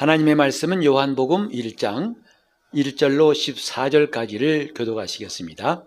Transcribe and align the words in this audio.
하나님의 0.00 0.34
말씀은 0.34 0.82
요한복음 0.82 1.50
1장 1.50 2.14
1절로 2.74 3.34
14절까지를 3.34 4.74
교도하시겠습니다. 4.74 5.84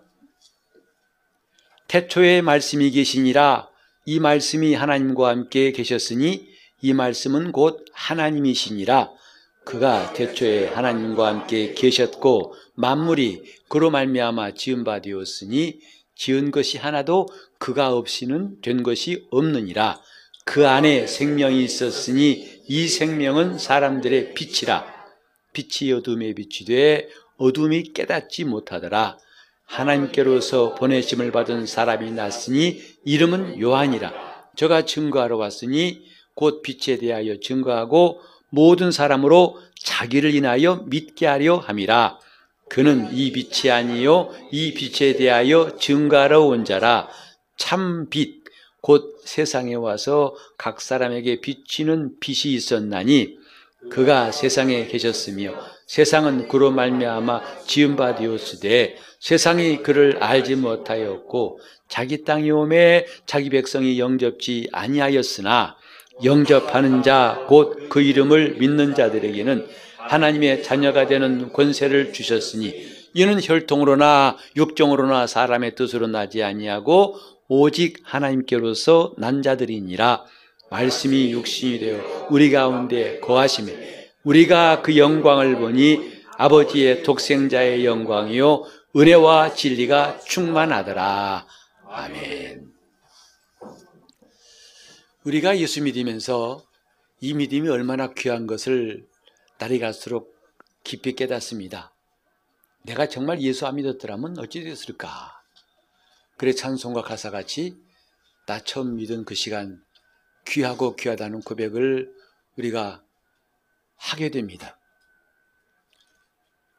태초에 1.88 2.40
말씀이 2.40 2.92
계시니라. 2.92 3.68
이 4.06 4.20
말씀이 4.20 4.72
하나님과 4.72 5.30
함께 5.30 5.72
계셨으니 5.72 6.46
이 6.80 6.92
말씀은 6.92 7.50
곧 7.50 7.84
하나님이시니라. 7.92 9.10
그가 9.64 10.12
태초에 10.12 10.68
하나님과 10.68 11.26
함께 11.26 11.74
계셨고 11.74 12.54
만물이 12.74 13.42
그로 13.68 13.90
말미암아 13.90 14.54
지은 14.54 14.84
바 14.84 15.00
되었으니 15.00 15.80
지은 16.14 16.52
것이 16.52 16.78
하나도 16.78 17.26
그가 17.58 17.92
없이는 17.92 18.60
된 18.62 18.84
것이 18.84 19.26
없느니라 19.32 20.00
그 20.44 20.68
안에 20.68 21.06
생명이 21.06 21.64
있었으니 21.64 22.60
이 22.68 22.86
생명은 22.86 23.58
사람들의 23.58 24.34
빛이라. 24.34 24.84
빛이 25.52 25.92
어둠에 25.92 26.34
빛이 26.34 26.66
돼 26.66 27.08
어둠이 27.38 27.92
깨닫지 27.94 28.44
못하더라. 28.44 29.18
하나님께로서 29.64 30.74
보내심을 30.74 31.32
받은 31.32 31.66
사람이 31.66 32.12
났으니 32.12 32.82
이름은 33.04 33.60
요한이라. 33.60 34.12
저가 34.56 34.84
증거하러 34.84 35.36
왔으니 35.38 36.04
곧 36.34 36.62
빛에 36.62 36.98
대하여 36.98 37.40
증거하고 37.40 38.20
모든 38.50 38.92
사람으로 38.92 39.58
자기를 39.80 40.34
인하여 40.34 40.84
믿게 40.86 41.26
하려 41.26 41.56
함이라. 41.56 42.18
그는 42.68 43.08
이 43.12 43.32
빛이 43.32 43.70
아니요 43.72 44.30
이 44.52 44.74
빛에 44.74 45.16
대하여 45.16 45.76
증거하러 45.78 46.42
온 46.42 46.64
자라. 46.64 47.08
참빛 47.56 48.43
곧 48.84 49.16
세상에 49.24 49.74
와서 49.76 50.34
각 50.58 50.82
사람에게 50.82 51.40
비치는 51.40 52.20
빛이 52.20 52.52
있었나니 52.52 53.38
그가 53.88 54.30
세상에 54.30 54.86
계셨으며 54.88 55.54
세상은 55.86 56.48
그로 56.48 56.70
말미암아 56.70 57.64
지은 57.66 57.96
바 57.96 58.14
되었으되 58.14 58.96
세상이 59.20 59.78
그를 59.78 60.22
알지 60.22 60.56
못하였고 60.56 61.60
자기 61.88 62.24
땅이 62.24 62.50
오매 62.50 63.06
자기 63.24 63.48
백성이 63.48 63.98
영접지 63.98 64.68
아니하였으나 64.70 65.76
영접하는 66.22 67.02
자 67.02 67.46
곧 67.48 67.88
그 67.88 68.02
이름을 68.02 68.56
믿는 68.58 68.94
자들에게는 68.94 69.66
하나님의 69.96 70.62
자녀가 70.62 71.06
되는 71.06 71.50
권세를 71.54 72.12
주셨으니 72.12 72.92
이는 73.14 73.40
혈통으로나 73.42 74.36
육정으로나 74.56 75.26
사람의 75.26 75.74
뜻으로 75.74 76.06
나지 76.06 76.42
아니하고 76.42 77.16
오직 77.48 78.00
하나님께로서 78.02 79.14
난 79.18 79.42
자들이니라 79.42 80.24
말씀이 80.70 81.30
육신이 81.32 81.78
되어 81.78 82.26
우리 82.30 82.50
가운데 82.50 83.20
거하심에 83.20 84.12
우리가 84.24 84.82
그 84.82 84.96
영광을 84.96 85.56
보니 85.56 86.12
아버지의 86.38 87.02
독생자의 87.02 87.84
영광이요 87.84 88.64
은혜와 88.96 89.54
진리가 89.54 90.20
충만하더라 90.20 91.46
아멘 91.86 92.72
우리가 95.24 95.58
예수 95.58 95.82
믿으면서 95.82 96.62
이 97.20 97.32
믿음이 97.32 97.68
얼마나 97.68 98.12
귀한 98.12 98.46
것을 98.46 99.06
날이 99.58 99.78
갈수록 99.78 100.34
깊이 100.82 101.14
깨닫습니다. 101.14 101.94
내가 102.82 103.08
정말 103.08 103.40
예수 103.40 103.66
안 103.66 103.76
믿었더라면 103.76 104.38
어찌 104.38 104.62
됐을까? 104.62 105.42
그래 106.36 106.52
찬송과 106.52 107.02
가사같이 107.02 107.76
나 108.46 108.60
처음 108.60 108.96
믿은 108.96 109.24
그 109.24 109.34
시간 109.34 109.82
귀하고 110.46 110.96
귀하다는 110.96 111.40
고백을 111.40 112.12
우리가 112.56 113.02
하게 113.96 114.30
됩니다. 114.30 114.78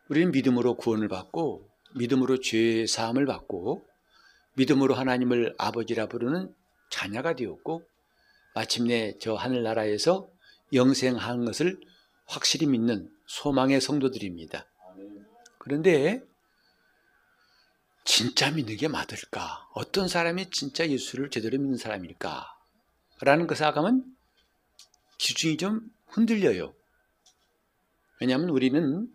우리는 0.09 0.31
믿음으로 0.31 0.75
구원을 0.75 1.07
받고 1.07 1.69
믿음으로 1.95 2.39
죄 2.41 2.85
사함을 2.85 3.25
받고 3.25 3.87
믿음으로 4.55 4.93
하나님을 4.93 5.55
아버지라 5.57 6.07
부르는 6.07 6.53
자녀가 6.89 7.33
되었고 7.33 7.83
마침내 8.53 9.17
저 9.19 9.33
하늘나라에서 9.33 10.29
영생한 10.73 11.45
것을 11.45 11.79
확실히 12.25 12.67
믿는 12.67 13.09
소망의 13.25 13.81
성도들입니다. 13.81 14.67
그런데 15.57 16.21
진짜 18.05 18.51
믿는 18.51 18.77
게 18.77 18.87
맞을까? 18.87 19.67
어떤 19.73 20.07
사람이 20.07 20.51
진짜 20.51 20.87
예수를 20.87 21.29
제대로 21.31 21.57
믿는 21.57 21.75
사람일까? 21.77 22.45
라는 23.21 23.47
것 23.47 23.57
생각하면 23.57 24.05
기준이 25.17 25.57
좀 25.57 25.81
흔들려요. 26.07 26.73
왜냐하면 28.21 28.49
우리는 28.49 29.07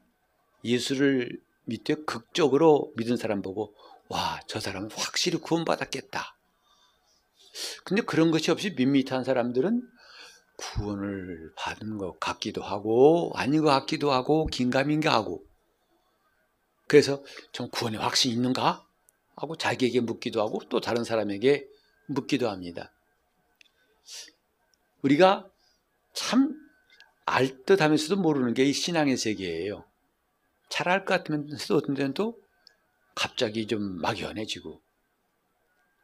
예수를 0.64 1.40
밑에 1.64 1.94
극적으로 2.04 2.92
믿은 2.96 3.16
사람 3.16 3.42
보고 3.42 3.74
와, 4.08 4.40
저 4.48 4.58
사람은 4.58 4.90
확실히 4.92 5.38
구원받았겠다. 5.38 6.36
근데 7.84 8.02
그런 8.02 8.30
것이 8.32 8.50
없이 8.50 8.70
밋밋한 8.70 9.22
사람들은 9.22 9.88
구원을 10.56 11.52
받은 11.56 11.96
것 11.96 12.18
같기도 12.18 12.62
하고 12.62 13.32
아닌 13.36 13.62
것 13.62 13.68
같기도 13.68 14.12
하고 14.12 14.46
긴가민가 14.46 15.12
하고 15.12 15.44
그래서 16.90 17.22
좀 17.52 17.70
구원의 17.70 18.00
확신이 18.00 18.34
있는가? 18.34 18.84
하고 19.36 19.54
자기에게 19.54 20.00
묻기도 20.00 20.42
하고 20.42 20.60
또 20.68 20.80
다른 20.80 21.04
사람에게 21.04 21.68
묻기도 22.08 22.50
합니다. 22.50 22.92
우리가 25.02 25.48
참 26.14 26.52
알 27.26 27.64
듯 27.64 27.80
하면서도 27.80 28.20
모르는 28.20 28.54
게 28.54 28.64
이 28.64 28.72
신앙의 28.72 29.16
세계예요. 29.16 29.84
잘 30.68 30.88
알 30.88 31.04
것 31.04 31.14
같으면서도 31.14 31.76
어떤 31.76 31.94
때는 31.94 32.12
또 32.12 32.42
갑자기 33.14 33.68
좀 33.68 34.00
막연해지고 34.00 34.82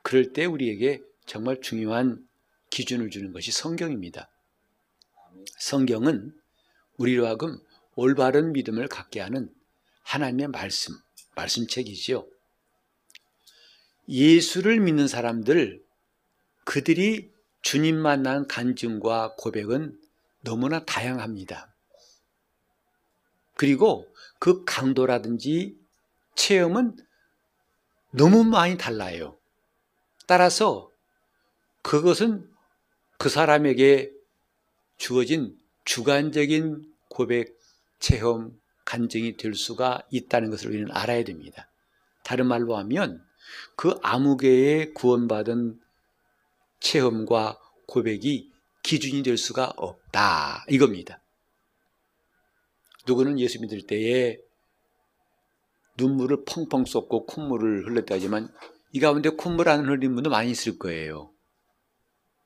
그럴 0.02 0.32
때 0.32 0.44
우리에게 0.44 1.02
정말 1.26 1.60
중요한 1.60 2.24
기준을 2.70 3.10
주는 3.10 3.32
것이 3.32 3.50
성경입니다. 3.50 4.30
성경은 5.58 6.32
우리로 6.96 7.26
하금 7.26 7.58
올바른 7.96 8.52
믿음을 8.52 8.86
갖게 8.86 9.18
하는 9.18 9.52
하나님의 10.06 10.48
말씀, 10.48 10.94
말씀책이지요. 11.34 12.26
예수를 14.08 14.78
믿는 14.80 15.08
사람들, 15.08 15.84
그들이 16.64 17.32
주님 17.60 17.96
만난 17.96 18.46
간증과 18.46 19.34
고백은 19.36 20.00
너무나 20.42 20.84
다양합니다. 20.84 21.74
그리고 23.54 24.06
그 24.38 24.64
강도라든지 24.64 25.76
체험은 26.36 26.96
너무 28.12 28.44
많이 28.44 28.78
달라요. 28.78 29.36
따라서 30.26 30.88
그것은 31.82 32.48
그 33.18 33.28
사람에게 33.28 34.12
주어진 34.98 35.58
주관적인 35.84 36.94
고백, 37.08 37.58
체험, 37.98 38.60
간증이 38.86 39.36
될 39.36 39.54
수가 39.54 40.02
있다는 40.10 40.48
것을 40.50 40.70
우리는 40.70 40.88
알아야 40.90 41.24
됩니다. 41.24 41.68
다른 42.24 42.46
말로 42.46 42.76
하면 42.78 43.22
그 43.76 44.00
개의 44.40 44.94
구원받은 44.94 45.78
체험과 46.80 47.60
고백이 47.86 48.50
기준이 48.82 49.22
될 49.22 49.36
수가 49.36 49.74
없다. 49.76 50.64
이겁니다. 50.70 51.20
누구는 53.06 53.38
예수 53.38 53.60
믿을 53.60 53.86
때에 53.86 54.38
눈물을 55.98 56.44
펑펑 56.44 56.84
쏟고 56.84 57.26
콧물을 57.26 57.86
흘렸다 57.86 58.16
하지만 58.16 58.52
이 58.92 59.00
가운데 59.00 59.30
콧물 59.30 59.68
안 59.68 59.86
흘린 59.86 60.14
분도 60.14 60.30
많이 60.30 60.50
있을 60.50 60.78
거예요. 60.78 61.30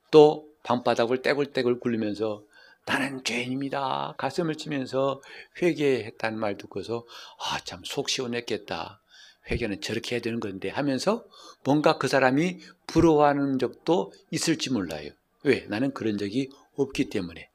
또 0.09 0.49
방바닥을 0.63 1.21
떼굴떼굴 1.21 1.79
굴리면서 1.79 2.43
나는 2.91 3.23
죄인입니다. 3.23 4.15
가슴을 4.17 4.55
치면서 4.57 5.21
회개했다는 5.61 6.37
말 6.37 6.57
듣고서 6.57 7.05
아 7.39 7.59
참 7.63 7.83
속 7.85 8.09
시원했겠다. 8.09 9.01
회개는 9.49 9.79
저렇게 9.79 10.15
해야 10.15 10.21
되는 10.21 10.41
건데 10.41 10.69
하면서 10.69 11.23
뭔가 11.63 11.97
그 11.97 12.09
사람이 12.09 12.59
부러워하는 12.87 13.59
적도 13.59 14.11
있을지 14.29 14.71
몰라요. 14.71 15.11
왜? 15.43 15.65
나는 15.69 15.93
그런 15.93 16.17
적이 16.17 16.49
없기 16.75 17.09
때문에. 17.09 17.49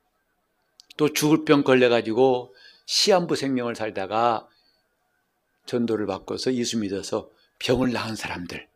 또 0.97 1.12
죽을 1.12 1.44
병 1.44 1.62
걸려가지고 1.65 2.55
시한부 2.87 3.37
생명을 3.37 3.77
살다가 3.77 4.49
전도를 5.67 6.06
바꿔서 6.06 6.55
예수 6.55 6.79
믿어서 6.79 7.29
병을 7.59 7.93
낳은 7.93 8.17
사람들. 8.17 8.67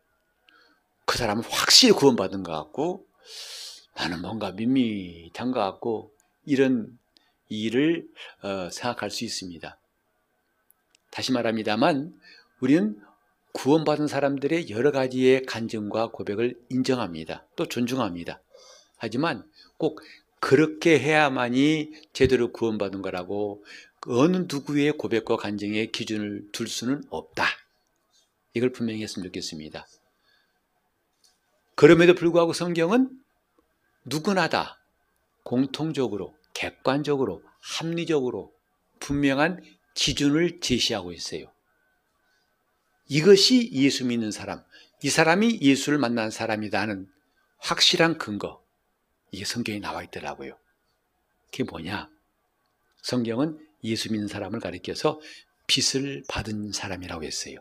그 1.05 1.17
사람은 1.17 1.43
확실히 1.43 1.93
구원받은 1.93 2.43
것 2.43 2.51
같고 2.51 3.07
나는 3.95 4.21
뭔가 4.21 4.51
밋밋한 4.51 5.51
것 5.51 5.59
같고 5.59 6.10
이런 6.45 6.97
일을 7.49 8.07
어, 8.43 8.69
생각할 8.71 9.11
수 9.11 9.25
있습니다. 9.25 9.77
다시 11.11 11.31
말합니다만 11.31 12.17
우리는 12.61 12.99
구원받은 13.53 14.07
사람들의 14.07 14.69
여러 14.69 14.91
가지의 14.91 15.45
간증과 15.45 16.11
고백을 16.11 16.59
인정합니다. 16.69 17.45
또 17.55 17.67
존중합니다. 17.67 18.41
하지만 18.97 19.43
꼭 19.77 20.01
그렇게 20.39 20.99
해야만이 20.99 21.91
제대로 22.13 22.51
구원받은 22.51 23.01
거라고 23.01 23.63
어느 24.07 24.45
누구의 24.49 24.93
고백과 24.93 25.37
간증에 25.37 25.87
기준을 25.87 26.49
둘 26.51 26.67
수는 26.67 27.03
없다. 27.09 27.45
이걸 28.53 28.71
분명히 28.71 29.03
했으면 29.03 29.25
좋겠습니다. 29.27 29.85
그럼에도 31.75 32.15
불구하고 32.15 32.53
성경은 32.53 33.09
누구나 34.05 34.49
다 34.49 34.80
공통적으로, 35.43 36.35
객관적으로, 36.53 37.43
합리적으로 37.59 38.53
분명한 38.99 39.61
기준을 39.93 40.59
제시하고 40.59 41.11
있어요. 41.11 41.51
이것이 43.07 43.69
예수 43.73 44.05
믿는 44.05 44.31
사람, 44.31 44.63
이 45.03 45.09
사람이 45.09 45.59
예수를 45.61 45.97
만난 45.97 46.31
사람이다는 46.31 47.11
확실한 47.57 48.17
근거, 48.17 48.63
이게 49.31 49.45
성경에 49.45 49.79
나와 49.79 50.03
있더라고요. 50.03 50.57
그게 51.51 51.63
뭐냐? 51.63 52.09
성경은 53.01 53.59
예수 53.83 54.11
믿는 54.11 54.27
사람을 54.27 54.59
가리켜서 54.59 55.19
빚을 55.67 56.23
받은 56.27 56.71
사람이라고 56.71 57.23
했어요. 57.23 57.57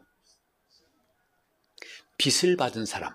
빚을 2.19 2.57
받은 2.57 2.87
사람. 2.87 3.15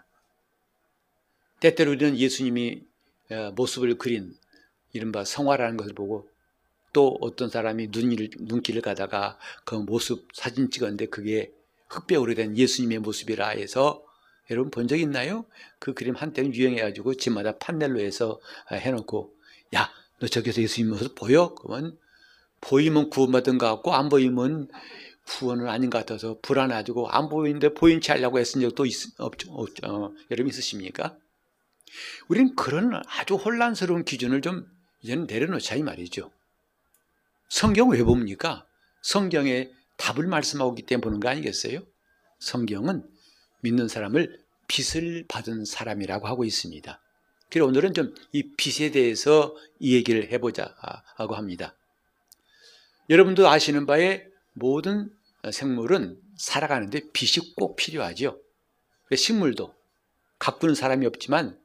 때때로 1.60 1.92
우리는 1.92 2.18
예수님이 2.18 2.84
어, 3.32 3.52
모습을 3.52 3.98
그린 3.98 4.38
이른바 4.96 5.24
성화라는 5.26 5.78
것을 5.78 5.94
보고 5.94 6.28
또 6.94 7.18
어떤 7.22 7.50
사람이 7.50 7.92
눈길, 7.92 8.30
눈길을 8.40 8.82
가다가 8.82 9.38
그 9.66 9.76
모습 9.76 10.28
사진 10.34 10.70
찍었는데 10.72 11.08
그게 11.08 11.52
흑백으로 11.90 12.34
된 12.36 12.58
예수님의 12.58 13.00
모습이라 13.00 13.50
해서 13.50 14.04
여러분 14.50 14.72
본 14.72 14.88
적 14.88 14.98
있나요? 14.98 15.46
그 15.80 15.94
그림 15.94 16.16
한때는 16.16 16.54
유행해가지고 16.54 17.16
집마다 17.16 17.58
판넬로 17.58 18.00
해서 18.00 18.40
해놓고 18.72 19.34
야 19.76 19.92
너 20.20 20.28
저기서 20.28 20.62
예수님 20.62 20.92
모습 20.92 21.16
보여? 21.16 21.54
그러면 21.56 21.98
보이면 22.62 23.10
구원받은 23.10 23.58
것 23.58 23.66
같고 23.68 23.94
안 23.94 24.10
보이면 24.10 24.70
구원은 25.28 25.68
아닌 25.68 25.90
것 25.90 25.98
같아서 26.00 26.38
불안해가지고 26.42 27.10
안 27.10 27.30
보이는데 27.30 27.74
보인 27.74 28.00
체 28.00 28.14
하려고 28.14 28.40
했은 28.40 28.62
적도 28.62 28.86
있, 28.86 28.94
없죠, 29.18 29.52
없죠. 29.52 29.88
어, 29.88 30.14
여러분 30.32 30.50
있으십니까? 30.50 31.18
우리는 32.28 32.56
그런 32.56 32.94
아주 33.08 33.36
혼란스러운 33.36 34.06
기준을 34.06 34.42
좀 34.42 34.66
이제는 35.06 35.28
내려놓자 35.28 35.76
이 35.76 35.84
말이죠. 35.84 36.32
성경 37.48 37.90
왜 37.90 38.04
봅니까? 38.04 38.66
성경에 39.04 39.70
답을 39.98 40.26
말씀하고 40.26 40.72
있기 40.72 40.88
때문에 40.88 41.04
보는 41.04 41.20
거 41.20 41.30
아니겠어요? 41.30 41.82
성경은 42.40 43.08
믿는 43.62 43.88
사람을 43.88 44.44
빚을 44.68 45.26
받은 45.28 45.66
사람이라고 45.66 46.28
하고 46.28 46.44
있습니다. 46.44 47.00
그래서 47.52 47.68
오늘은 47.68 47.94
좀이 47.94 48.56
빚에 48.58 48.90
대해서 48.90 49.56
이 49.80 49.94
얘기를 49.94 50.32
해보자 50.32 50.76
하고 51.18 51.36
합니다. 51.36 51.78
여러분도 53.12 53.48
아시는 53.48 53.86
바에 53.86 54.26
모든 54.54 55.16
생물은 55.52 56.20
살아가는데 56.36 57.12
빚이 57.14 57.54
꼭 57.56 57.76
필요하죠. 57.76 58.42
식물도 59.16 59.72
가꾸는 60.40 60.74
사람이 60.74 61.06
없지만 61.06 61.60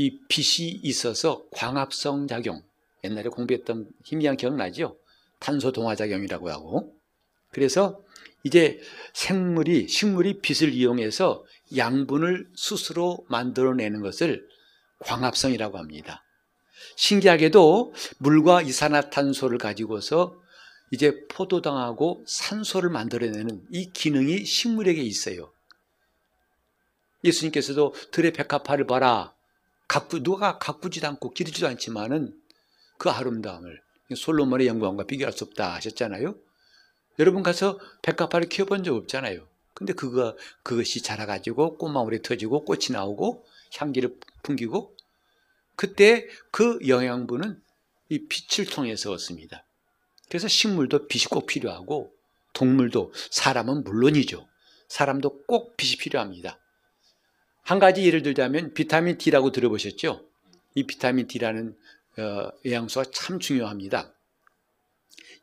이 0.00 0.18
빚이 0.28 0.80
있어서 0.82 1.44
광합성 1.52 2.26
작용, 2.26 2.62
옛날에 3.04 3.28
공부했던 3.28 3.86
희미한 4.02 4.38
기억나죠? 4.38 4.98
탄소 5.38 5.72
동화 5.72 5.94
작용이라고 5.94 6.48
하고. 6.48 6.96
그래서 7.52 8.02
이제 8.42 8.80
생물이 9.12 9.88
식물이 9.88 10.40
빛을 10.40 10.72
이용해서 10.72 11.44
양분을 11.76 12.48
스스로 12.56 13.26
만들어내는 13.28 14.00
것을 14.00 14.48
광합성이라고 15.00 15.76
합니다. 15.76 16.24
신기하게도 16.96 17.92
물과 18.20 18.62
이산화탄소를 18.62 19.58
가지고서 19.58 20.34
이제 20.90 21.26
포도당하고 21.28 22.24
산소를 22.26 22.88
만들어내는 22.88 23.66
이 23.70 23.92
기능이 23.92 24.46
식물에게 24.46 25.02
있어요. 25.02 25.52
예수님께서도 27.22 27.94
들의 28.12 28.32
백합화를 28.32 28.86
봐라. 28.86 29.34
가꾸, 29.90 30.22
누가 30.22 30.56
가꾸지도 30.58 31.08
않고 31.08 31.32
기르지도 31.32 31.66
않지만은 31.66 32.32
그 32.96 33.10
아름다움을 33.10 33.82
솔로몬의 34.14 34.68
영광과 34.68 35.02
비교할 35.02 35.32
수 35.32 35.42
없다 35.42 35.74
하셨잖아요. 35.74 36.36
여러분 37.18 37.42
가서 37.42 37.80
백합화를 38.02 38.48
키워본 38.48 38.84
적 38.84 38.94
없잖아요. 38.94 39.48
근데 39.74 39.92
그거, 39.92 40.36
그것이 40.62 41.02
자라가지고 41.02 41.76
꽃망울이 41.76 42.22
터지고 42.22 42.64
꽃이 42.64 42.86
나오고 42.92 43.44
향기를 43.78 44.16
풍기고 44.44 44.96
그때 45.74 46.28
그 46.52 46.78
영양분은 46.86 47.60
이 48.10 48.28
빛을 48.28 48.70
통해서 48.70 49.10
얻습니다. 49.10 49.64
그래서 50.28 50.46
식물도 50.46 51.08
빛이 51.08 51.24
꼭 51.24 51.46
필요하고 51.46 52.12
동물도 52.52 53.12
사람은 53.32 53.82
물론이죠. 53.82 54.46
사람도 54.86 55.46
꼭 55.46 55.76
빛이 55.76 55.96
필요합니다. 55.96 56.60
한 57.70 57.78
가지 57.78 58.04
예를 58.04 58.22
들자면 58.22 58.74
비타민 58.74 59.16
D라고 59.16 59.52
들어보셨죠? 59.52 60.26
이 60.74 60.88
비타민 60.88 61.28
D라는 61.28 61.78
어, 62.18 62.50
영양소가 62.64 63.12
참 63.12 63.38
중요합니다. 63.38 64.12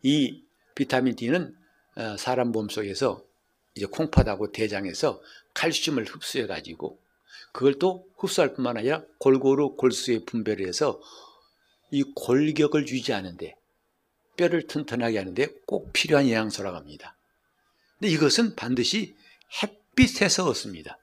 이 0.04 0.44
비타민 0.76 1.16
D는 1.16 1.56
어, 1.96 2.18
사람 2.18 2.52
몸 2.52 2.68
속에서 2.68 3.24
이제 3.76 3.86
콩팥하고 3.86 4.52
대장에서 4.52 5.22
칼슘을 5.54 6.04
흡수해 6.04 6.48
가지고 6.48 7.00
그걸 7.54 7.80
또 7.80 8.06
흡수할 8.18 8.56
뿐만 8.56 8.76
아니라 8.76 9.04
골고루 9.20 9.78
골수에 9.78 10.26
분배를 10.26 10.68
해서 10.68 11.00
이 11.92 12.04
골격을 12.14 12.90
유지하는데 12.90 13.56
뼈를 14.36 14.68
튼튼하게 14.68 15.18
하는데 15.18 15.48
꼭 15.66 15.94
필요한 15.94 16.28
영양소라고 16.28 16.76
합니다. 16.76 17.16
근데 17.98 18.12
이것은 18.12 18.58
반드시 18.58 19.16
햇빛에서 19.64 20.46
얻습니다. 20.50 21.00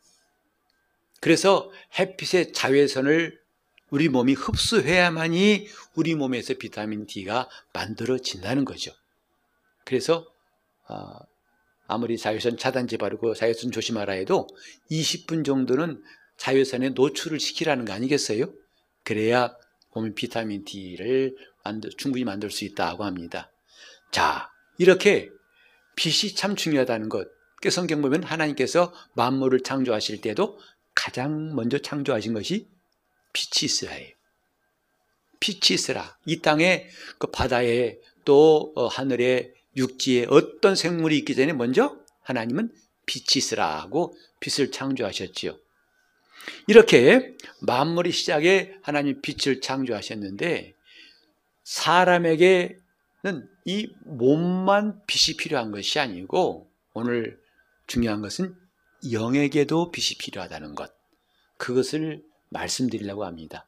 그래서 1.25 1.71
햇빛의 1.99 2.53
자외선을 2.53 3.41
우리 3.89 4.11
몸이 4.11 4.35
흡수해야만이 4.35 5.67
우리 5.95 6.15
몸에서 6.15 6.53
비타민 6.53 7.07
D가 7.07 7.49
만들어진다는 7.73 8.67
거죠. 8.67 8.93
그래서 9.87 10.27
어, 10.87 11.17
아무리 11.87 12.19
자외선 12.19 12.59
차단제 12.59 12.99
바르고 12.99 13.33
자외선 13.33 13.73
조심하라 13.73 14.13
해도 14.13 14.47
20분 14.91 15.47
정도는 15.47 16.03
자외선에 16.37 16.91
노출을 16.91 17.41
시키라는 17.41 17.87
거 17.87 17.95
아니겠어요? 17.95 18.53
그래야 19.03 19.57
몸이 19.95 20.13
비타민 20.13 20.63
D를 20.67 21.35
만들, 21.65 21.89
충분히 21.97 22.25
만들 22.25 22.51
수 22.51 22.67
있다고 22.67 23.03
합니다. 23.03 23.51
자, 24.11 24.51
이렇게 24.77 25.31
빛이 25.97 26.35
참 26.35 26.55
중요하다는 26.55 27.09
것. 27.09 27.27
그 27.63 27.71
성경 27.71 28.03
보면 28.03 28.25
하나님께서 28.25 28.93
만물을 29.15 29.61
창조하실 29.61 30.21
때도 30.21 30.59
가장 30.95 31.55
먼저 31.55 31.79
창조하신 31.79 32.35
것이 32.35 32.69
빛이 33.33 33.91
해요. 33.91 34.15
빛이 35.41 35.75
있으라. 35.75 36.17
이 36.25 36.41
땅에 36.41 36.89
그 37.19 37.27
바다에 37.27 37.99
또 38.25 38.73
어, 38.77 38.87
하늘에 38.87 39.53
육지에 39.77 40.27
어떤 40.31 40.75
생물이 40.75 41.19
있기 41.19 41.35
전에 41.35 41.53
먼저 41.53 41.99
하나님은 42.23 42.73
빛이 43.07 43.37
있으라 43.37 43.83
하고 43.83 44.17
빛을 44.41 44.71
창조하셨지요. 44.71 45.59
이렇게 46.67 47.35
만물의 47.61 48.13
시작에 48.13 48.75
하나님 48.83 49.21
빛을 49.21 49.61
창조하셨는데 49.61 50.75
사람에게는 51.65 52.79
이 53.65 53.93
몸만 54.05 55.03
빛이 55.07 55.37
필요한 55.37 55.71
것이 55.71 55.99
아니고 55.99 56.71
오늘 56.93 57.41
중요한 57.87 58.21
것은 58.21 58.55
영에게도 59.13 59.91
빛이 59.91 60.17
필요하다는 60.19 60.75
것. 60.75 60.93
그것을 61.59 62.23
말씀드리려고 62.51 63.25
합니다. 63.25 63.67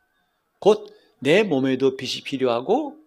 곧 0.61 0.97
내 1.19 1.43
몸에도 1.43 1.97
빛이 1.97 2.23
필요하고 2.23 2.99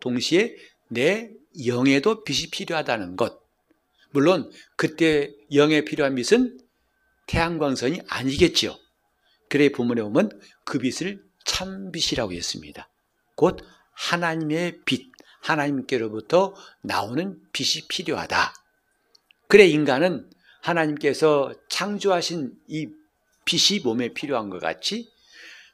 동시에 0.00 0.56
내 0.88 1.30
영에도 1.64 2.24
빛이 2.24 2.50
필요하다는 2.50 3.16
것. 3.16 3.40
물론 4.10 4.50
그때 4.76 5.32
영에 5.54 5.82
필요한 5.84 6.14
빛은 6.14 6.58
태양광선이 7.26 8.00
아니겠지요. 8.08 8.76
그래 9.48 9.70
본문에 9.70 10.02
보면 10.02 10.40
그 10.64 10.78
빛을 10.78 11.22
참빛이라고 11.44 12.32
했습니다. 12.32 12.88
곧 13.36 13.60
하나님의 13.92 14.80
빛, 14.84 15.10
하나님께로부터 15.40 16.54
나오는 16.82 17.40
빛이 17.52 17.86
필요하다. 17.88 18.54
그래 19.48 19.66
인간은 19.66 20.28
하나님께서 20.62 21.52
창조하신 21.68 22.52
이 22.68 22.88
빛이 23.44 23.80
몸에 23.80 24.08
필요한 24.08 24.48
것 24.48 24.60
같이 24.60 25.10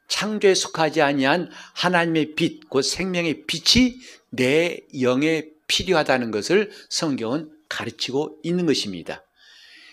창조에 0.08 0.54
속하지 0.54 1.02
아니한 1.02 1.50
하나님의 1.74 2.34
빛, 2.34 2.68
곧 2.68 2.82
생명의 2.82 3.44
빛이 3.46 3.96
내 4.30 4.80
영에 5.00 5.46
필요하다는 5.66 6.30
것을 6.30 6.70
성경은 6.88 7.50
가르치고 7.68 8.38
있는 8.42 8.66
것입니다. 8.66 9.22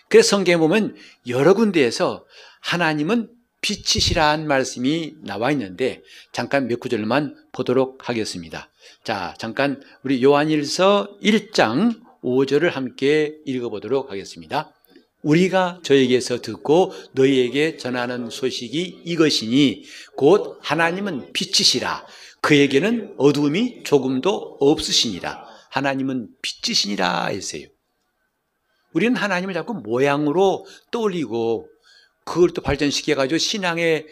그래서 0.08 0.30
성경에 0.30 0.58
보면 0.58 0.96
여러 1.28 1.54
군데에서 1.54 2.25
하나님은 2.62 3.30
빛이시라는 3.62 4.48
말씀이 4.48 5.16
나와 5.24 5.52
있는데 5.52 6.02
잠깐 6.32 6.68
몇 6.68 6.80
구절만 6.80 7.36
보도록 7.52 8.08
하겠습니다. 8.08 8.70
자, 9.04 9.34
잠깐 9.38 9.82
우리 10.04 10.24
요한일서 10.24 11.18
1장 11.22 12.00
5절을 12.24 12.70
함께 12.70 13.36
읽어보도록 13.46 14.12
하겠습니다. 14.12 14.75
우리가 15.25 15.79
저에게서 15.84 16.41
듣고 16.41 16.94
너희에게 17.13 17.77
전하는 17.77 18.29
소식이 18.29 19.01
이것이니 19.05 19.84
곧 20.15 20.60
하나님은 20.62 21.34
빛이시라 21.34 22.05
그에게는 22.41 23.15
어둠이 23.17 23.84
조금도 23.84 24.58
없으시니라 24.60 25.46
하나님은 25.72 26.29
빛이시니라 26.44 27.25
했어요. 27.25 27.65
우리는 28.94 29.15
하나님을 29.15 29.55
자꾸 29.55 29.74
모양으로 29.74 30.65
떠올리고 30.91 31.70
그걸 32.24 32.51
또 32.51 32.62
발전시켜 32.62 33.15
가지고 33.15 33.39
신앙의 33.39 34.05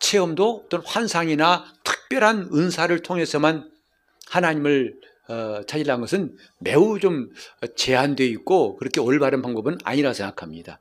체험도 0.00 0.66
또는 0.68 0.84
환상이나 0.84 1.64
특별한 1.84 2.50
은사를 2.52 3.02
통해서만 3.02 3.70
하나님을 4.26 4.94
어, 4.94 5.17
찾으려는 5.66 6.00
것은 6.00 6.36
매우 6.58 6.98
좀 6.98 7.30
제한되어 7.76 8.26
있고 8.26 8.76
그렇게 8.76 9.00
올바른 9.00 9.42
방법은 9.42 9.78
아니라 9.84 10.12
생각합니다. 10.12 10.80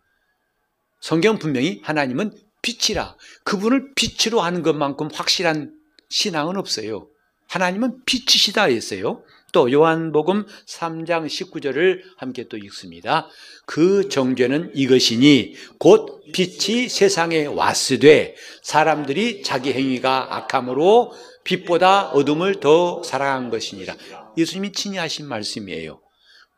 성경 1.00 1.38
분명히 1.38 1.82
하나님은 1.84 2.32
빛이라 2.62 3.16
그분을 3.44 3.94
빛으로 3.96 4.42
하는 4.42 4.64
것만큼 4.64 5.10
확실한 5.14 5.74
신앙은 6.10 6.58
없어요. 6.58 7.08
하나님은 7.48 8.04
빛이시다 8.06 8.64
했어요. 8.64 9.24
또 9.54 9.72
요한복음 9.72 10.46
3장 10.66 11.26
19절을 11.26 12.02
함께 12.18 12.48
또 12.50 12.58
읽습니다. 12.58 13.30
그 13.66 14.10
정죄는 14.10 14.72
이것이니 14.76 15.56
곧 15.80 16.22
빛이 16.34 16.90
세상에 16.90 17.46
왔으되 17.46 18.36
사람들이 18.62 19.44
자기 19.44 19.74
행위가 19.74 20.36
악함으로 20.36 21.14
빛보다 21.44 22.10
어둠을 22.10 22.60
더 22.60 23.02
사랑한 23.04 23.50
것이니라. 23.50 23.96
예수님이 24.38 24.72
친히 24.72 24.98
하신 24.98 25.28
말씀이에요. 25.28 26.00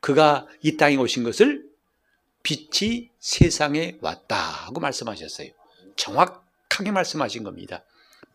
그가 0.01 0.47
이 0.61 0.77
땅에 0.77 0.95
오신 0.97 1.23
것을 1.23 1.63
빛이 2.43 3.09
세상에 3.19 3.97
왔다 4.01 4.35
하고 4.35 4.79
말씀하셨어요. 4.79 5.49
정확하게 5.95 6.91
말씀하신 6.91 7.43
겁니다. 7.43 7.83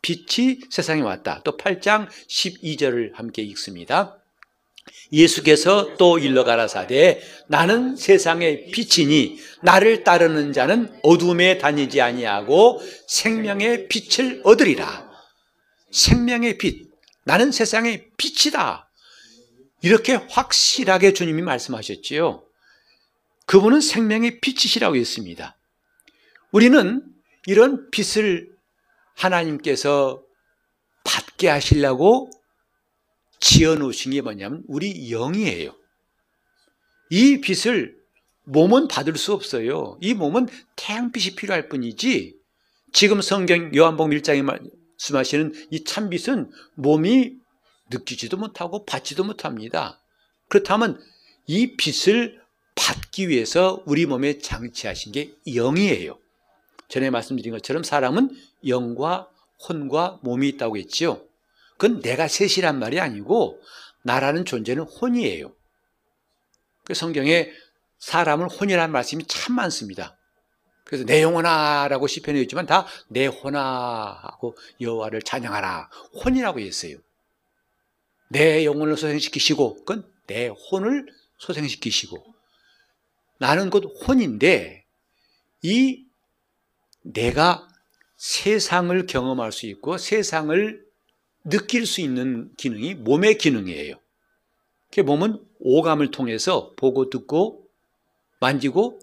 빛이 0.02 0.60
세상에 0.70 1.00
왔다. 1.00 1.40
또 1.44 1.56
8장 1.56 2.08
12절을 2.28 3.14
함께 3.14 3.42
읽습니다. 3.42 4.18
예수께서 5.12 5.96
또 5.96 6.18
일러 6.18 6.44
가라사대 6.44 7.22
나는 7.48 7.96
세상의 7.96 8.70
빛이니 8.70 9.38
나를 9.62 10.04
따르는 10.04 10.52
자는 10.52 10.92
어둠에 11.02 11.56
다니지 11.56 12.02
아니하고 12.02 12.82
생명의 13.06 13.88
빛을 13.88 14.42
얻으리라. 14.44 15.10
생명의 15.90 16.58
빛. 16.58 16.90
나는 17.24 17.50
세상의 17.50 18.10
빛이다. 18.18 18.83
이렇게 19.84 20.14
확실하게 20.14 21.12
주님이 21.12 21.42
말씀하셨지요. 21.42 22.42
그분은 23.44 23.82
생명의 23.82 24.40
빛이시라고 24.40 24.96
했습니다. 24.96 25.58
우리는 26.52 27.02
이런 27.46 27.90
빛을 27.90 28.48
하나님께서 29.14 30.22
받게 31.04 31.48
하시려고 31.48 32.30
지어 33.40 33.74
놓으신 33.74 34.12
게 34.12 34.22
뭐냐면 34.22 34.62
우리 34.68 35.10
영이에요. 35.10 35.76
이 37.10 37.42
빛을 37.42 37.94
몸은 38.44 38.88
받을 38.88 39.14
수 39.18 39.34
없어요. 39.34 39.98
이 40.00 40.14
몸은 40.14 40.48
태양빛이 40.76 41.36
필요할 41.36 41.68
뿐이지 41.68 42.34
지금 42.94 43.20
성경 43.20 43.70
요한복음 43.74 44.16
1장에 44.16 44.40
말씀하시는 44.42 45.52
이 45.72 45.84
참빛은 45.84 46.50
몸이 46.76 47.43
느끼지도 47.90 48.36
못하고 48.36 48.84
받지도 48.84 49.24
못합니다. 49.24 50.00
그렇다면 50.48 51.02
이 51.46 51.76
빛을 51.76 52.40
받기 52.74 53.28
위해서 53.28 53.82
우리 53.86 54.06
몸에 54.06 54.38
장치하신 54.38 55.12
게 55.12 55.34
영이에요. 55.46 56.18
전에 56.88 57.10
말씀드린 57.10 57.52
것처럼 57.52 57.82
사람은 57.82 58.36
영과 58.66 59.28
혼과 59.68 60.18
몸이 60.22 60.48
있다고 60.50 60.76
했지요. 60.76 61.22
그건 61.78 62.00
내가 62.00 62.28
셋이란 62.28 62.78
말이 62.78 63.00
아니고 63.00 63.60
나라는 64.02 64.44
존재는 64.44 64.84
혼이에요. 64.84 65.52
그 66.84 66.94
성경에 66.94 67.50
사람을 67.98 68.48
혼이라는 68.48 68.92
말씀이 68.92 69.24
참 69.26 69.56
많습니다. 69.56 70.18
그래서 70.84 71.04
내 71.06 71.22
영혼아라고 71.22 72.06
시편에 72.06 72.40
있지만 72.42 72.66
다 72.66 72.86
내 73.08 73.26
혼아 73.26 74.18
하고 74.22 74.56
여호와를 74.80 75.22
찬양하라 75.22 75.88
혼이라고 76.24 76.60
했어요. 76.60 76.98
내 78.28 78.64
영혼을 78.64 78.96
소생시키시고 78.96 79.76
그건 79.76 80.10
내 80.26 80.48
혼을 80.48 81.06
소생시키시고 81.38 82.34
나는 83.38 83.70
곧 83.70 83.84
혼인데 84.06 84.84
이 85.62 86.04
내가 87.02 87.68
세상을 88.16 89.06
경험할 89.06 89.52
수 89.52 89.66
있고 89.66 89.98
세상을 89.98 90.84
느낄 91.44 91.86
수 91.86 92.00
있는 92.00 92.50
기능이 92.56 92.94
몸의 92.94 93.36
기능이에요. 93.36 93.96
그 94.90 95.00
몸은 95.00 95.44
오감을 95.58 96.10
통해서 96.10 96.72
보고 96.76 97.10
듣고 97.10 97.66
만지고 98.40 99.00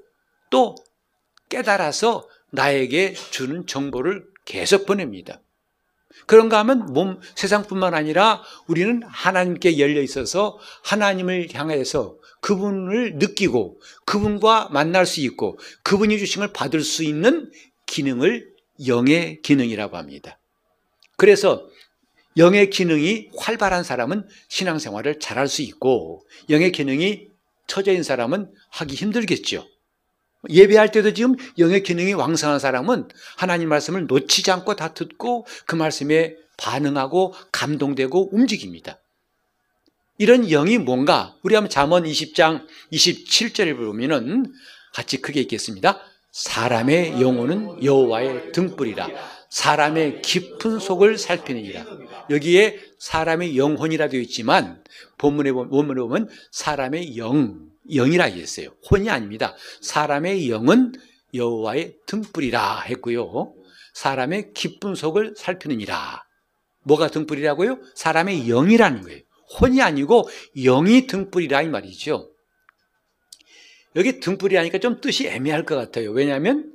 또 0.50 0.76
깨달아서 1.50 2.28
나에게 2.52 3.14
주는 3.14 3.68
정보를 3.68 4.26
계속 4.46 4.86
보냅니다. 4.86 5.42
그런가 6.26 6.60
하면 6.60 6.94
몸 6.94 7.20
세상뿐만 7.36 7.94
아니라 7.94 8.44
우리는 8.68 9.02
하나님께 9.06 9.80
열려 9.80 10.02
있어서 10.02 10.58
하나님을 10.84 11.50
향해서 11.54 12.18
그분을 12.42 13.16
느끼고 13.16 13.80
그분과 14.06 14.70
만날 14.72 15.06
수 15.06 15.22
있고 15.22 15.58
그분이 15.84 16.18
주신 16.20 16.42
걸 16.42 16.52
받을 16.52 16.82
수 16.82 17.04
있는 17.04 17.52
기능을 17.86 18.50
영의 18.88 19.42
기능이라고 19.42 19.98
합니다. 19.98 20.40
그래서 21.18 21.68
영의 22.38 22.70
기능이 22.70 23.30
활발한 23.38 23.84
사람은 23.84 24.28
신앙생활을 24.48 25.20
잘할 25.20 25.48
수 25.48 25.62
있고 25.62 26.26
영의 26.50 26.72
기능이 26.72 27.28
처져인 27.68 28.04
사람은 28.04 28.52
하기 28.70 28.96
힘들겠죠. 28.96 29.66
예배할 30.50 30.92
때도 30.92 31.14
지금 31.14 31.36
영의 31.58 31.84
기능이 31.84 32.14
왕성한 32.14 32.60
사람은 32.60 33.10
하나님 33.38 33.70
말씀을 33.70 34.08
놓치지 34.08 34.52
않고 34.52 34.76
다 34.76 34.94
듣고 34.94 35.46
그 35.66 35.76
말씀에 35.76 36.36
반응하고 36.58 37.34
감동되고 37.52 38.36
움직입니다. 38.36 38.98
이런 40.18 40.48
영이 40.48 40.78
뭔가 40.78 41.36
우리 41.42 41.56
한번 41.56 41.70
잠언 41.70 42.04
20장 42.04 42.66
27절을 42.92 43.78
보면은 43.78 44.52
같이 44.94 45.22
크게 45.22 45.42
읽겠습니다. 45.42 46.00
사람의 46.32 47.22
영혼은 47.22 47.84
여호와의 47.84 48.52
등불이라 48.52 49.08
사람의 49.52 50.22
깊은 50.22 50.80
속을 50.80 51.18
살피느니라. 51.18 51.86
여기에 52.30 52.80
사람의 52.98 53.58
영혼이라 53.58 54.08
되어 54.08 54.22
있지만 54.22 54.82
본문에 55.18 55.52
보면, 55.52 56.30
사람의 56.52 57.18
영, 57.18 57.71
영이라 57.90 58.26
했어요. 58.26 58.70
혼이 58.90 59.10
아닙니다. 59.10 59.56
사람의 59.82 60.50
영은 60.50 60.94
여호와의 61.34 61.98
등불이라 62.06 62.82
했고요. 62.82 63.54
사람의 63.94 64.54
깊은 64.54 64.96
속을 64.96 65.36
살피느니라. 65.38 66.24
뭐가 66.84 67.10
등불이라고요? 67.10 67.80
사람의 67.96 68.48
영이라는 68.48 69.02
거예요. 69.04 69.22
혼이 69.60 69.82
아니고 69.82 70.30
영이 70.56 71.08
등불이라 71.08 71.64
이 71.64 71.68
말이죠. 71.68 72.32
여기 73.96 74.20
등불이 74.20 74.56
하니까 74.56 74.78
좀 74.80 75.02
뜻이 75.02 75.28
애매할 75.28 75.66
것 75.66 75.76
같아요. 75.76 76.12
왜냐하면 76.12 76.72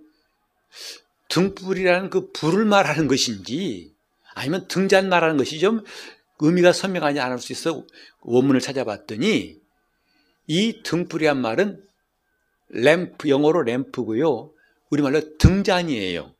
등불이라는 1.28 2.10
그 2.10 2.30
불을 2.32 2.64
말하는 2.66 3.08
것인지 3.08 3.94
아니면 4.34 4.68
등잔 4.68 5.08
말하는 5.08 5.38
것이 5.38 5.58
좀 5.58 5.82
의미가 6.40 6.72
선명하지 6.72 7.20
않을 7.20 7.38
수 7.38 7.52
있어 7.52 7.84
원문을 8.20 8.60
찾아봤더니 8.60 9.65
이 10.46 10.82
등불이란 10.82 11.40
말은 11.40 11.82
램프, 12.68 13.28
영어로 13.28 13.62
램프고요. 13.62 14.52
우리말로 14.90 15.36
등잔이에요. 15.38 16.34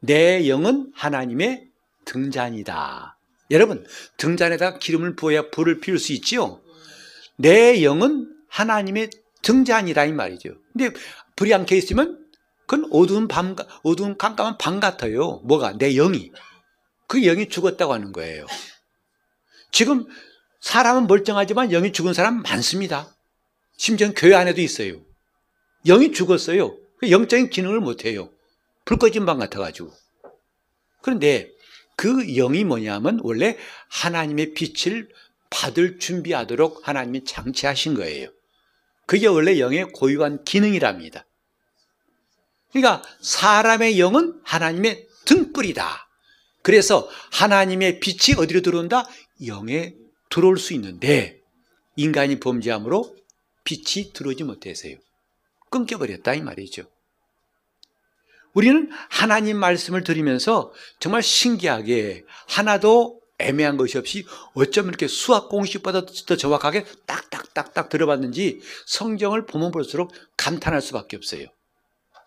내 0.00 0.48
영은 0.48 0.92
하나님의 0.94 1.68
등잔이다. 2.04 3.18
여러분, 3.50 3.86
등잔에다 4.16 4.78
기름을 4.78 5.16
부어야 5.16 5.50
불을 5.50 5.80
피울 5.80 5.98
수 5.98 6.12
있지요? 6.12 6.60
내 7.36 7.82
영은 7.82 8.32
하나님의 8.48 9.10
등잔이라 9.42 10.04
이 10.06 10.12
말이죠. 10.12 10.50
근데 10.72 10.90
불이 11.36 11.52
안 11.54 11.66
켜 11.66 11.76
있으면 11.76 12.24
그건 12.66 12.88
어두운 12.92 13.28
밤, 13.28 13.54
어두운 13.82 14.16
깜깜한 14.16 14.58
밤 14.58 14.80
같아요. 14.80 15.40
뭐가? 15.44 15.78
내 15.78 15.94
영이. 15.94 16.32
그 17.06 17.20
영이 17.20 17.48
죽었다고 17.48 17.92
하는 17.92 18.12
거예요. 18.12 18.46
지금 19.70 20.06
사람은 20.66 21.06
멀쩡하지만 21.06 21.68
영이 21.68 21.92
죽은 21.92 22.12
사람 22.12 22.42
많습니다. 22.42 23.14
심지어 23.76 24.10
교회 24.10 24.34
안에도 24.34 24.60
있어요. 24.60 25.00
영이 25.84 26.10
죽었어요. 26.10 26.76
그 26.98 27.12
영적인 27.12 27.50
기능을 27.50 27.78
못해요. 27.78 28.30
불 28.84 28.98
꺼진 28.98 29.26
방 29.26 29.38
같아가지고. 29.38 29.92
그런데 31.02 31.52
그 31.94 32.26
영이 32.26 32.64
뭐냐면 32.64 33.20
원래 33.22 33.56
하나님의 33.90 34.54
빛을 34.54 35.08
받을 35.50 36.00
준비하도록 36.00 36.88
하나님이 36.88 37.22
장치하신 37.24 37.94
거예요. 37.94 38.28
그게 39.06 39.28
원래 39.28 39.60
영의 39.60 39.84
고유한 39.92 40.42
기능이랍니다. 40.42 41.26
그러니까 42.72 43.04
사람의 43.20 44.00
영은 44.00 44.40
하나님의 44.42 45.06
등불이다. 45.26 46.08
그래서 46.62 47.08
하나님의 47.30 48.00
빛이 48.00 48.36
어디로 48.36 48.62
들어온다? 48.62 49.04
영에 49.46 49.94
들어올 50.30 50.58
수 50.58 50.74
있는데 50.74 51.40
인간이 51.96 52.40
범죄함으로 52.40 53.16
빛이 53.64 54.12
들어오지 54.12 54.44
못해서요. 54.44 54.96
끊겨버렸다 55.70 56.34
이 56.34 56.42
말이죠. 56.42 56.84
우리는 58.52 58.90
하나님 59.10 59.58
말씀을 59.58 60.02
들으면서 60.02 60.72
정말 60.98 61.22
신기하게 61.22 62.24
하나도 62.48 63.20
애매한 63.38 63.76
것이 63.76 63.98
없이 63.98 64.24
어쩜 64.54 64.88
이렇게 64.88 65.08
수학 65.08 65.50
공식보다 65.50 66.06
더 66.06 66.36
정확하게 66.36 66.86
딱딱딱딱 67.04 67.90
들어봤는지 67.90 68.60
성경을 68.86 69.44
보면 69.44 69.72
볼수록 69.72 70.12
감탄할 70.38 70.80
수밖에 70.80 71.16
없어요. 71.16 71.46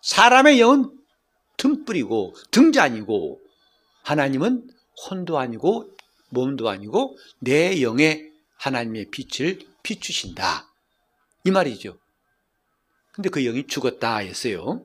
사람의 0.02 0.60
영은 0.60 0.92
등불이고 1.56 2.34
등잔이고 2.52 3.40
하나님은 4.02 4.68
혼도 5.08 5.38
아니고 5.38 5.90
몸도 6.30 6.68
아니고 6.68 7.16
내 7.38 7.82
영에 7.82 8.30
하나님의 8.56 9.10
빛을 9.10 9.60
비추신다. 9.82 10.68
이 11.44 11.50
말이죠. 11.50 11.98
근데 13.12 13.28
그 13.28 13.42
영이 13.42 13.66
죽었다 13.66 14.18
했어요. 14.18 14.84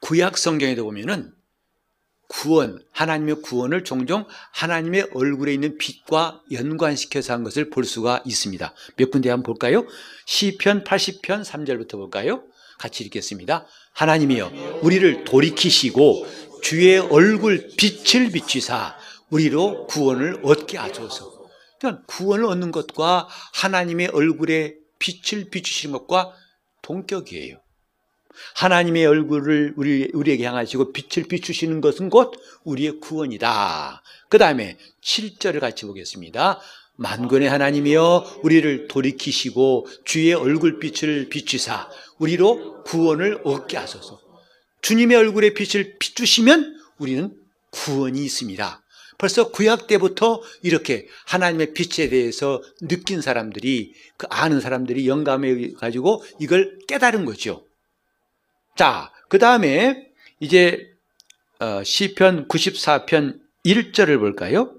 구약 0.00 0.36
성경에도 0.36 0.84
보면은 0.84 1.32
구원, 2.28 2.82
하나님의 2.92 3.42
구원을 3.42 3.84
종종 3.84 4.26
하나님의 4.52 5.10
얼굴에 5.14 5.52
있는 5.52 5.76
빛과 5.76 6.42
연관시켜서 6.50 7.34
한 7.34 7.44
것을 7.44 7.68
볼 7.68 7.84
수가 7.84 8.22
있습니다. 8.24 8.74
몇 8.96 9.10
군데 9.10 9.28
한번 9.28 9.44
볼까요? 9.44 9.86
시편 10.24 10.84
80편 10.84 11.44
3절부터 11.44 11.92
볼까요? 11.92 12.42
같이 12.78 13.04
읽겠습니다. 13.04 13.66
하나님이여 13.92 14.80
우리를 14.82 15.24
돌이키시고 15.24 16.26
주의 16.62 16.98
얼굴 16.98 17.68
빛을 17.76 18.30
비추사 18.32 18.96
우리로 19.32 19.86
구원을 19.86 20.40
얻게 20.42 20.78
하소서. 20.78 21.42
그러니까 21.80 22.04
구원을 22.06 22.44
얻는 22.44 22.70
것과 22.70 23.28
하나님의 23.54 24.08
얼굴에 24.08 24.74
빛을 24.98 25.50
비추시는 25.50 25.92
것과 25.98 26.32
동격이에요. 26.82 27.60
하나님의 28.54 29.06
얼굴을 29.06 29.74
우리, 29.76 30.10
우리에게 30.12 30.44
향하시고 30.44 30.92
빛을 30.92 31.26
비추시는 31.28 31.80
것은 31.80 32.08
곧 32.08 32.32
우리의 32.64 33.00
구원이다. 33.00 34.02
그 34.28 34.38
다음에 34.38 34.78
7절을 35.02 35.60
같이 35.60 35.86
보겠습니다. 35.86 36.60
만군의 36.96 37.48
하나님이여 37.48 38.40
우리를 38.42 38.88
돌이키시고 38.88 39.86
주의 40.04 40.32
얼굴빛을 40.32 41.30
비추사 41.30 41.90
우리로 42.18 42.84
구원을 42.84 43.40
얻게 43.44 43.76
하소서. 43.76 44.20
주님의 44.82 45.16
얼굴에 45.16 45.54
빛을 45.54 45.96
비추시면 45.98 46.76
우리는 46.98 47.34
구원이 47.70 48.22
있습니다. 48.24 48.81
벌써 49.18 49.50
구약 49.50 49.86
때부터 49.86 50.42
이렇게 50.62 51.06
하나님의 51.26 51.74
빛에 51.74 52.08
대해서 52.08 52.62
느낀 52.80 53.20
사람들이 53.20 53.94
그 54.16 54.26
아는 54.30 54.60
사람들이 54.60 55.08
영감해 55.08 55.72
가지고 55.72 56.24
이걸 56.40 56.78
깨달은 56.88 57.24
거죠. 57.24 57.64
자, 58.76 59.12
그 59.28 59.38
다음에 59.38 60.10
이제 60.40 60.90
어, 61.60 61.82
시편 61.84 62.48
94편 62.48 63.40
1절을 63.64 64.18
볼까요? 64.18 64.74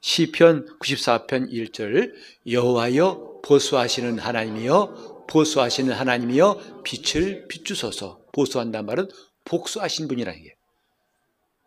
시편 0.00 0.78
94편 0.78 1.50
1절 1.52 2.12
여호와여 2.46 3.40
보수하시는 3.42 4.18
하나님이여 4.18 5.26
보수하시는 5.28 5.92
하나님이여 5.92 6.82
빛을 6.84 7.46
비추소서 7.48 8.20
보수한단 8.32 8.86
말은 8.86 9.08
복수하신 9.44 10.08
분이라는 10.08 10.42
게 10.42 10.54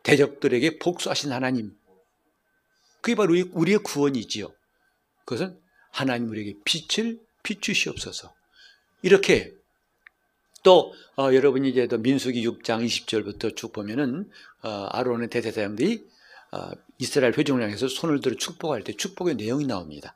대적들에게 0.03 0.79
복수하신 0.79 1.31
하나님 1.31 1.71
그게 3.03 3.15
바로 3.15 3.35
우리의 3.51 3.79
구원이지요 3.79 4.51
그것은 5.25 5.59
하나님 5.91 6.29
우리에게 6.29 6.55
빛을 6.63 7.19
비추시옵소서 7.43 8.33
이렇게 9.01 9.53
또 10.63 10.93
어, 11.17 11.33
여러분이 11.33 11.69
이제 11.69 11.85
또 11.87 11.97
민수기 11.97 12.47
6장 12.47 12.83
20절부터 12.85 13.57
쭉 13.57 13.73
보면은 13.73 14.31
어, 14.61 14.69
아론의 14.91 15.29
대제사장들이 15.29 16.07
어, 16.53 16.71
이스라엘 16.97 17.33
회중을 17.37 17.61
향해서 17.61 17.89
손을 17.89 18.21
들어 18.21 18.35
축복할 18.35 18.83
때 18.83 18.93
축복의 18.93 19.35
내용이 19.35 19.67
나옵니다. 19.67 20.15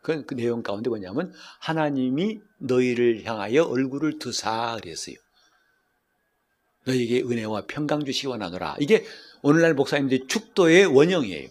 그, 0.00 0.24
그 0.24 0.34
내용 0.34 0.62
가운데 0.62 0.88
뭐냐면 0.88 1.34
하나님이 1.60 2.40
너희를 2.58 3.24
향하여 3.24 3.64
얼굴을 3.64 4.18
드사 4.18 4.78
그랬어요. 4.80 5.16
너희에게 6.84 7.20
은혜와 7.22 7.66
평강 7.66 8.04
주시기 8.06 8.28
원하노라. 8.28 8.76
이게 8.80 9.04
오늘날 9.42 9.74
목사님들의 9.74 10.26
축도의 10.28 10.86
원형이에요. 10.86 11.50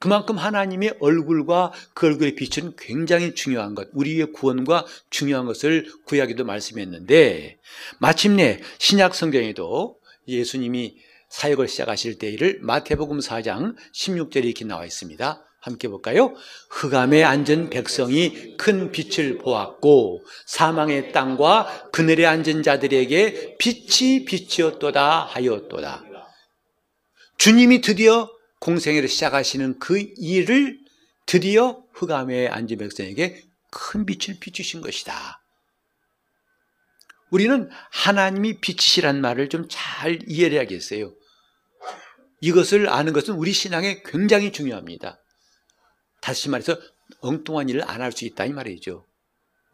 그만큼 0.00 0.38
하나님의 0.38 0.96
얼굴과 0.98 1.72
그 1.92 2.06
얼굴의 2.06 2.34
빛은 2.34 2.74
굉장히 2.78 3.34
중요한 3.34 3.74
것, 3.74 3.88
우리의 3.92 4.32
구원과 4.32 4.86
중요한 5.10 5.44
것을 5.44 5.92
구약에도 6.06 6.44
말씀했는데 6.44 7.58
마침내 7.98 8.60
신약 8.78 9.14
성경에도 9.14 9.98
예수님이 10.26 10.96
사역을 11.28 11.68
시작하실 11.68 12.18
때를 12.18 12.60
마태복음 12.62 13.18
4장 13.18 13.76
16절에 13.94 14.46
이렇게 14.46 14.64
나와 14.64 14.86
있습니다. 14.86 15.44
함께 15.60 15.88
볼까요? 15.88 16.34
흑암에 16.70 17.22
앉은 17.22 17.68
백성이 17.68 18.56
큰 18.56 18.90
빛을 18.92 19.36
보았고 19.36 20.24
사망의 20.46 21.12
땅과 21.12 21.90
그늘에 21.92 22.24
앉은 22.24 22.62
자들에게 22.62 23.58
빛이 23.58 24.24
빛이었도다 24.24 25.26
하였도다. 25.26 26.04
주님이 27.36 27.82
드디어 27.82 28.30
공생애를 28.60 29.08
시작하시는 29.08 29.78
그 29.78 29.98
일을 30.16 30.78
드디어 31.26 31.82
흑암에 31.94 32.48
앉은 32.48 32.78
백성에게 32.78 33.42
큰 33.70 34.06
빛을 34.06 34.38
비추신 34.40 34.80
것이다. 34.80 35.42
우리는 37.30 37.70
하나님이 37.92 38.60
빛이시란 38.60 39.20
말을 39.20 39.48
좀 39.48 39.68
잘 39.68 40.18
이해를 40.28 40.58
해야겠어요. 40.58 41.14
이것을 42.40 42.88
아는 42.88 43.12
것은 43.12 43.34
우리 43.34 43.52
신앙에 43.52 44.02
굉장히 44.04 44.50
중요합니다. 44.50 45.20
다시 46.20 46.48
말해서 46.48 46.76
엉뚱한 47.20 47.68
일을 47.68 47.88
안 47.88 48.00
할 48.00 48.12
수 48.12 48.24
있다 48.24 48.44
이 48.46 48.50
말이죠. 48.52 49.06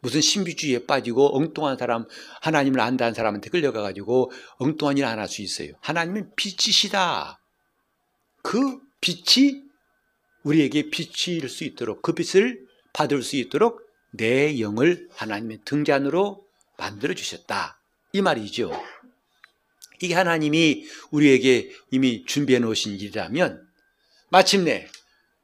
무슨 0.01 0.21
신비주의에 0.21 0.85
빠지고 0.85 1.35
엉뚱한 1.35 1.77
사람, 1.77 2.05
하나님을 2.41 2.79
안다는 2.79 3.13
사람한테 3.13 3.49
끌려가 3.49 3.81
가지고 3.81 4.31
엉뚱한 4.57 4.97
일을 4.97 5.07
안 5.07 5.17
할 5.19 5.27
수 5.27 5.41
있어요. 5.41 5.73
하나님은 5.81 6.35
빛이시다. 6.35 7.39
그 8.47 8.79
빛이 9.01 9.61
우리에게 10.43 10.89
빛일 10.89 11.49
수 11.49 11.65
있도록 11.65 12.01
그 12.01 12.13
빛을 12.13 12.65
받을 12.93 13.21
수 13.21 13.35
있도록 13.35 13.81
내 14.11 14.61
영을 14.61 15.09
하나님의 15.11 15.59
등잔으로 15.65 16.47
만들어 16.77 17.13
주셨다. 17.13 17.77
이 18.13 18.21
말이죠. 18.21 18.71
이게 20.01 20.13
하나님이 20.13 20.85
우리에게 21.11 21.71
이미 21.91 22.23
준비해 22.25 22.59
놓으신 22.59 22.93
일이라면 22.93 23.67
마침내 24.29 24.87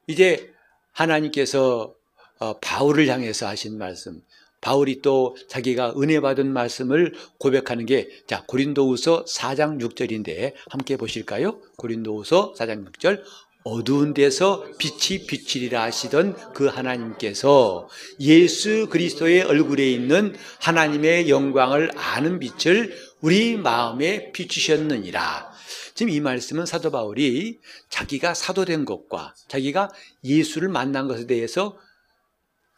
이제 0.07 0.53
하나님께서 0.93 1.93
어, 2.39 2.59
바울을 2.61 3.09
향해서 3.09 3.49
하신 3.49 3.77
말씀 3.77 4.21
바울이 4.63 5.01
또 5.01 5.35
자기가 5.49 5.95
은혜 5.97 6.21
받은 6.21 6.51
말씀을 6.51 7.13
고백하는 7.37 7.85
게 7.85 8.07
자, 8.27 8.43
고린도후서 8.47 9.25
4장 9.25 9.79
6절인데 9.81 10.53
함께 10.69 10.95
보실까요? 10.95 11.59
고린도후서 11.77 12.53
4장 12.57 12.89
6절 12.91 13.21
어두운 13.65 14.13
데서 14.13 14.65
빛이 14.77 15.25
비치리라 15.25 15.83
하시던 15.83 16.53
그 16.53 16.67
하나님께서 16.67 17.89
예수 18.19 18.87
그리스도의 18.89 19.43
얼굴에 19.43 19.89
있는 19.89 20.35
하나님의 20.61 21.29
영광을 21.29 21.91
아는 21.95 22.39
빛을 22.39 22.95
우리 23.21 23.57
마음에 23.57 24.31
비추셨느니라. 24.31 25.51
지금 25.93 26.11
이 26.11 26.19
말씀은 26.19 26.65
사도 26.65 26.89
바울이 26.91 27.59
자기가 27.89 28.33
사도된 28.33 28.85
것과 28.85 29.33
자기가 29.47 29.89
예수를 30.23 30.69
만난 30.69 31.07
것에 31.07 31.27
대해서 31.27 31.77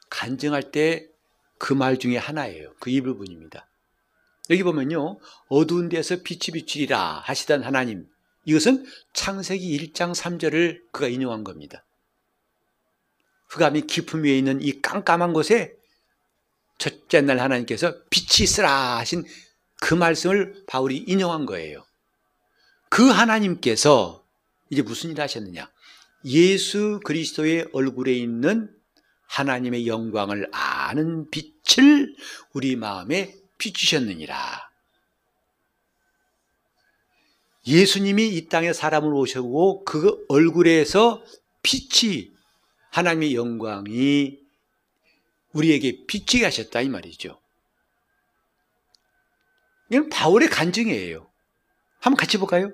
간증할 0.09 0.71
때 0.71 1.07
그 1.57 1.73
말 1.73 1.97
중에 1.97 2.17
하나예요. 2.17 2.73
그 2.79 2.89
이 2.89 3.01
부분입니다. 3.01 3.67
여기 4.49 4.63
보면요. 4.63 5.19
어두운 5.49 5.89
데서 5.89 6.17
빛이 6.21 6.53
비추리라 6.53 7.21
하시던 7.25 7.63
하나님. 7.63 8.05
이것은 8.45 8.85
창세기 9.13 9.93
1장 9.93 10.13
3절을 10.13 10.91
그가 10.91 11.07
인용한 11.07 11.43
겁니다. 11.43 11.83
흑암이 13.49 13.81
깊음 13.83 14.23
위에 14.23 14.37
있는 14.37 14.61
이 14.61 14.81
깜깜한 14.81 15.33
곳에 15.33 15.73
첫째 16.77 17.21
날 17.21 17.39
하나님께서 17.39 17.95
빛이 18.09 18.43
있으라 18.43 18.97
하신 18.97 19.25
그 19.81 19.93
말씀을 19.93 20.63
바울이 20.67 20.97
인용한 20.97 21.45
거예요. 21.45 21.85
그 22.89 23.09
하나님께서 23.09 24.23
이제 24.69 24.81
무슨 24.81 25.11
일 25.11 25.21
하셨느냐? 25.21 25.71
예수 26.25 26.99
그리스도의 27.03 27.69
얼굴에 27.71 28.13
있는 28.13 28.74
하나님의 29.35 29.85
영광을 29.85 30.47
아는 30.53 31.29
빛을 31.29 32.15
우리 32.53 32.77
마음에 32.77 33.35
비추셨느니라. 33.57 34.69
예수님이 37.67 38.29
이 38.29 38.47
땅에 38.47 38.71
사람을 38.71 39.13
오셨고 39.13 39.83
그 39.83 40.25
얼굴에서 40.29 41.21
빛이 41.63 42.31
하나님의 42.91 43.35
영광이 43.35 44.39
우리에게 45.51 46.05
비치게 46.05 46.45
하셨다 46.45 46.79
이 46.81 46.87
말이죠. 46.87 47.41
이건 49.89 50.09
바울의 50.09 50.49
간증이에요. 50.49 51.29
한번 51.99 52.17
같이 52.17 52.37
볼까요? 52.37 52.71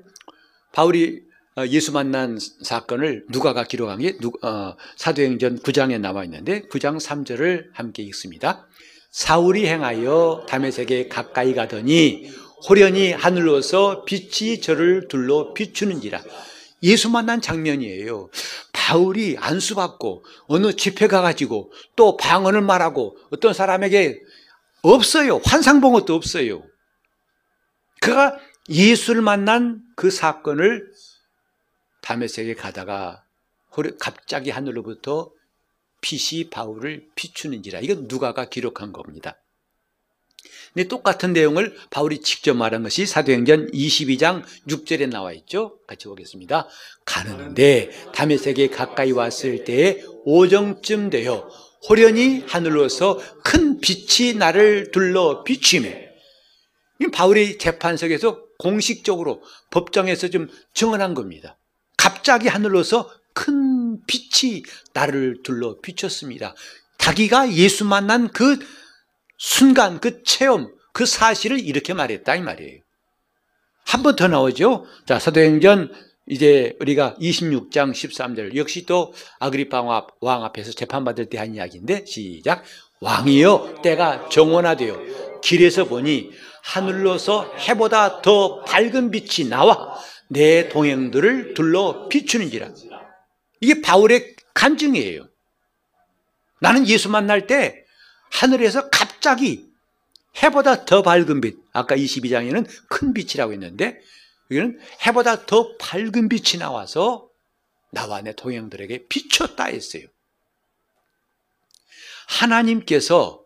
바울이 0.73 1.23
어, 1.25 1.30
예수 1.69 1.91
만난 1.91 2.39
사건을 2.61 3.25
누가가 3.29 3.63
기록한 3.63 3.99
게 3.99 4.17
어, 4.41 4.75
사도행전 4.95 5.59
9장에 5.59 5.99
나와 5.99 6.23
있는데 6.23 6.61
9장 6.63 6.99
3절을 6.99 7.69
함께 7.73 8.03
읽습니다. 8.03 8.67
사울이 9.11 9.67
행하여 9.67 10.45
다메섹에 10.47 11.07
가까이 11.07 11.53
가더니 11.53 12.31
호련히 12.67 13.11
하늘로서 13.11 14.05
빛이 14.05 14.61
저를 14.61 15.07
둘러 15.07 15.53
비추는지라. 15.53 16.21
예수 16.83 17.09
만난 17.09 17.41
장면이에요. 17.41 18.29
바울이 18.71 19.37
안수받고 19.39 20.23
어느 20.47 20.73
집회 20.75 21.07
가가지고 21.07 21.71
또 21.95 22.17
방언을 22.17 22.61
말하고 22.61 23.17
어떤 23.31 23.53
사람에게 23.53 24.19
없어요. 24.81 25.41
환상 25.45 25.81
본 25.81 25.93
것도 25.93 26.15
없어요. 26.15 26.63
그가 27.99 28.37
예수를 28.69 29.21
만난 29.21 29.81
그 29.95 30.09
사건을 30.09 30.90
다메섹에 32.01 32.55
가다가 32.55 33.23
갑자기 33.99 34.49
하늘로부터 34.49 35.31
빛이 36.01 36.49
바울을 36.49 37.07
비추는지라. 37.15 37.79
이건 37.79 38.07
누가가 38.07 38.45
기록한 38.45 38.91
겁니다. 38.91 39.37
근데 40.73 40.87
똑같은 40.87 41.33
내용을 41.33 41.75
바울이 41.89 42.21
직접 42.21 42.55
말한 42.55 42.83
것이 42.83 43.05
사도행전 43.05 43.71
22장 43.71 44.43
6절에 44.67 45.09
나와 45.09 45.33
있죠. 45.33 45.79
같이 45.85 46.05
보겠습니다. 46.05 46.67
가는데 47.05 47.89
다메섹에 48.13 48.69
가까이 48.69 49.11
왔을 49.11 49.63
때에 49.63 50.01
오정쯤 50.23 51.09
되어 51.09 51.47
호련히 51.87 52.43
하늘로서 52.47 53.19
큰 53.43 53.79
빛이 53.79 54.35
나를 54.35 54.91
둘러 54.91 55.43
비추매. 55.43 56.09
바울이 57.11 57.57
재판석에서 57.57 58.43
공식적으로 58.57 59.41
법정에서 59.71 60.29
좀 60.29 60.47
증언한 60.73 61.15
겁니다. 61.15 61.57
갑자기 62.21 62.47
하늘로서 62.47 63.09
큰 63.33 63.97
빛이 64.05 64.61
나를 64.93 65.37
둘러 65.43 65.79
비쳤습니다. 65.81 66.53
자기가 66.99 67.51
예수 67.53 67.83
만난 67.83 68.27
그 68.27 68.59
순간, 69.39 69.99
그 69.99 70.21
체험, 70.21 70.71
그 70.93 71.07
사실을 71.07 71.59
이렇게 71.59 71.95
말했다 71.95 72.35
이 72.35 72.41
말이에요. 72.41 72.79
한 73.85 74.03
번 74.03 74.15
더 74.15 74.27
나오죠. 74.27 74.85
자, 75.07 75.17
사도행전 75.17 75.91
이제 76.27 76.77
우리가 76.79 77.15
26장 77.19 77.91
13절 77.91 78.55
역시 78.55 78.85
또 78.85 79.13
아그리파 79.39 79.81
왕 80.21 80.43
앞에서 80.43 80.73
재판받을 80.73 81.25
때 81.25 81.39
한 81.39 81.55
이야기인데 81.55 82.05
시작 82.05 82.63
왕이여 82.99 83.79
때가 83.81 84.29
정원화되어 84.29 85.41
길에서 85.41 85.85
보니 85.85 86.29
하늘로서 86.61 87.51
해보다 87.67 88.21
더 88.21 88.61
밝은 88.65 89.09
빛이 89.09 89.49
나와 89.49 89.95
내 90.31 90.69
동행들을 90.69 91.55
둘러 91.55 92.07
비추는지라. 92.07 92.73
이게 93.59 93.81
바울의 93.81 94.37
간증이에요. 94.53 95.27
나는 96.61 96.87
예수 96.87 97.09
만날 97.09 97.47
때 97.47 97.83
하늘에서 98.31 98.89
갑자기 98.89 99.69
해보다 100.41 100.85
더 100.85 101.01
밝은 101.01 101.41
빛, 101.41 101.57
아까 101.73 101.97
22장에는 101.97 102.65
큰 102.87 103.13
빛이라고 103.13 103.51
했는데, 103.51 103.99
여기는 104.49 104.79
해보다 105.05 105.45
더 105.45 105.75
밝은 105.75 106.29
빛이 106.29 106.59
나와서 106.59 107.29
나와 107.89 108.21
내 108.21 108.33
동행들에게 108.33 109.07
비췄다 109.07 109.65
했어요. 109.65 110.03
하나님께서 112.27 113.43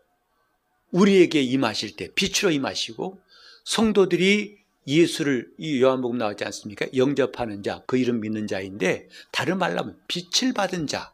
우리에게 0.92 1.42
임하실 1.42 1.96
때 1.96 2.10
빛으로 2.14 2.52
임하시고 2.52 3.20
성도들이 3.64 4.65
예수를 4.88 5.52
이 5.58 5.82
요한복음 5.82 6.18
나왔지 6.18 6.44
않습니까? 6.46 6.86
영접하는 6.96 7.64
자, 7.64 7.82
그 7.88 7.98
이름 7.98 8.22
믿는 8.22 8.48
자인데 8.48 9.10
다른 9.32 9.58
말로 9.58 9.80
하면 9.80 10.00
빛을 10.08 10.54
받은 10.54 10.88
자. 10.88 11.14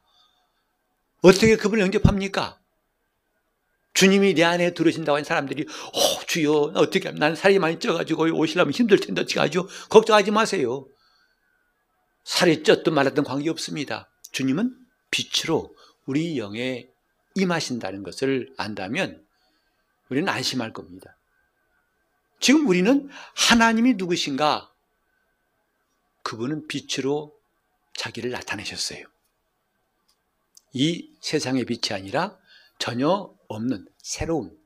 어떻게 1.21 1.55
그분을 1.55 1.83
영접합니까? 1.83 2.59
주님이 3.93 4.33
내 4.33 4.43
안에 4.43 4.73
들으신다고 4.73 5.15
하는 5.15 5.23
사람들이 5.25 5.63
어, 5.63 6.25
주여 6.25 6.51
어떻게 6.75 7.09
하면 7.09 7.19
나는 7.19 7.35
살이 7.35 7.59
많이 7.59 7.79
쪄가지고 7.79 8.23
오시려면 8.37 8.73
힘들 8.73 8.99
텐데 8.99 9.21
어떻게 9.21 9.39
하죠? 9.39 9.67
걱정하지 9.89 10.31
마세요. 10.31 10.87
살이 12.23 12.63
쪘든 12.63 12.91
말았든 12.91 13.23
관계없습니다. 13.23 14.09
주님은 14.31 14.75
빛으로 15.11 15.75
우리 16.05 16.37
영에 16.37 16.87
임하신다는 17.35 18.03
것을 18.03 18.53
안다면 18.57 19.23
우리는 20.09 20.27
안심할 20.27 20.73
겁니다. 20.73 21.17
지금 22.41 22.67
우리는 22.67 23.07
하나님이 23.35 23.93
누구신가? 23.93 24.73
그분은 26.23 26.67
빛으로 26.67 27.33
자기를 27.93 28.31
나타내셨어요. 28.31 29.05
이 30.73 31.09
세상의 31.21 31.65
빛이 31.65 31.95
아니라 31.95 32.37
전혀 32.79 33.31
없는 33.47 33.87
새로운 33.99 34.57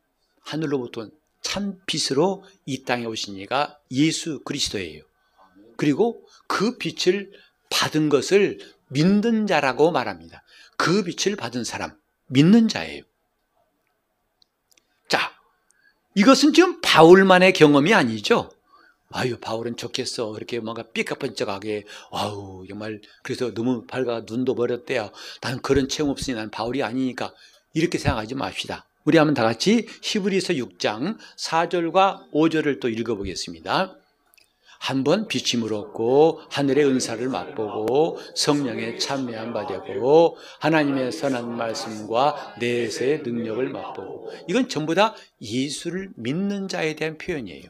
하늘로부터 0.41 1.09
참 1.41 1.81
빛으로 1.85 2.45
이 2.65 2.83
땅에 2.83 3.05
오신 3.05 3.35
이가 3.37 3.77
예수 3.91 4.41
그리스도예요. 4.43 5.03
그리고 5.75 6.25
그 6.47 6.77
빛을 6.77 7.31
받은 7.69 8.07
것을 8.07 8.59
믿는 8.87 9.47
자라고 9.47 9.91
말합니다. 9.91 10.43
그 10.77 11.03
빛을 11.03 11.35
받은 11.35 11.65
사람, 11.65 11.99
믿는 12.27 12.69
자예요. 12.69 13.03
자, 15.09 15.35
이것은 16.15 16.53
지금 16.53 16.79
바울만의 16.81 17.53
경험이 17.53 17.93
아니죠. 17.93 18.49
아유, 19.11 19.37
바울은 19.37 19.77
좋겠어. 19.77 20.35
이렇게 20.35 20.59
뭔가 20.59 20.83
삐까뻔쩍하게, 20.93 21.83
아우, 22.11 22.65
정말, 22.67 23.01
그래서 23.21 23.53
너무 23.53 23.85
밝아, 23.85 24.23
눈도 24.27 24.55
버렸대요. 24.55 25.11
나는 25.41 25.61
그런 25.61 25.87
체험 25.87 26.09
없으니 26.09 26.35
난 26.35 26.49
바울이 26.49 26.83
아니니까. 26.83 27.33
이렇게 27.73 27.97
생각하지 27.97 28.35
맙시다. 28.35 28.87
우리 29.03 29.17
한번 29.17 29.33
다 29.33 29.43
같이 29.43 29.87
히브리서 30.01 30.53
6장 30.53 31.17
4절과 31.37 32.31
5절을 32.31 32.79
또 32.79 32.89
읽어보겠습니다. 32.89 33.95
한 34.85 35.03
번 35.03 35.27
비침을 35.27 35.73
얻고 35.73 36.41
하늘의 36.51 36.85
은사를 36.85 37.27
맛보고 37.27 38.19
성령의 38.35 38.99
참여한 38.99 39.51
바 39.51 39.65
되고 39.65 40.37
하나님의 40.59 41.11
선한 41.11 41.57
말씀과 41.57 42.55
내세의 42.59 43.23
능력을 43.23 43.67
맛보고 43.69 44.31
이건 44.47 44.69
전부 44.69 44.93
다 44.93 45.15
예수를 45.41 46.11
믿는 46.17 46.67
자에 46.67 46.95
대한 46.95 47.17
표현이에요. 47.17 47.63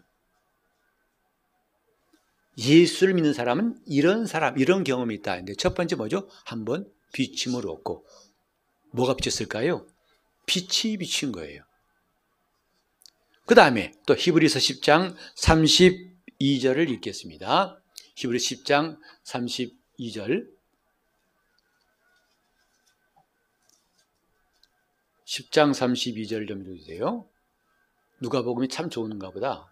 예수를 2.58 3.14
믿는 3.14 3.34
사람은 3.34 3.80
이런 3.86 4.28
사람, 4.28 4.58
이런 4.58 4.84
경험이 4.84 5.16
있다. 5.16 5.38
근데 5.38 5.56
첫 5.56 5.74
번째 5.74 5.96
뭐죠? 5.96 6.28
한 6.44 6.66
번 6.66 6.86
비침을 7.14 7.66
얻고 7.66 8.06
뭐가 8.92 9.16
비쳤을까요? 9.16 9.88
빛이 10.48 10.98
비친 10.98 11.32
거예요. 11.32 11.64
그 13.46 13.56
다음에 13.56 13.94
또 14.06 14.16
히브리서 14.16 14.60
10장 14.60 15.16
32절을 16.40 16.90
읽겠습니다. 16.92 17.82
히브리 18.16 18.38
10장 18.38 18.98
32절 19.24 20.48
10장 25.26 25.72
32절 25.72 26.48
좀 26.48 26.62
읽어주세요. 26.62 27.28
누가복음이 28.22 28.70
참 28.70 28.90
좋은가 28.90 29.32
보다. 29.32 29.72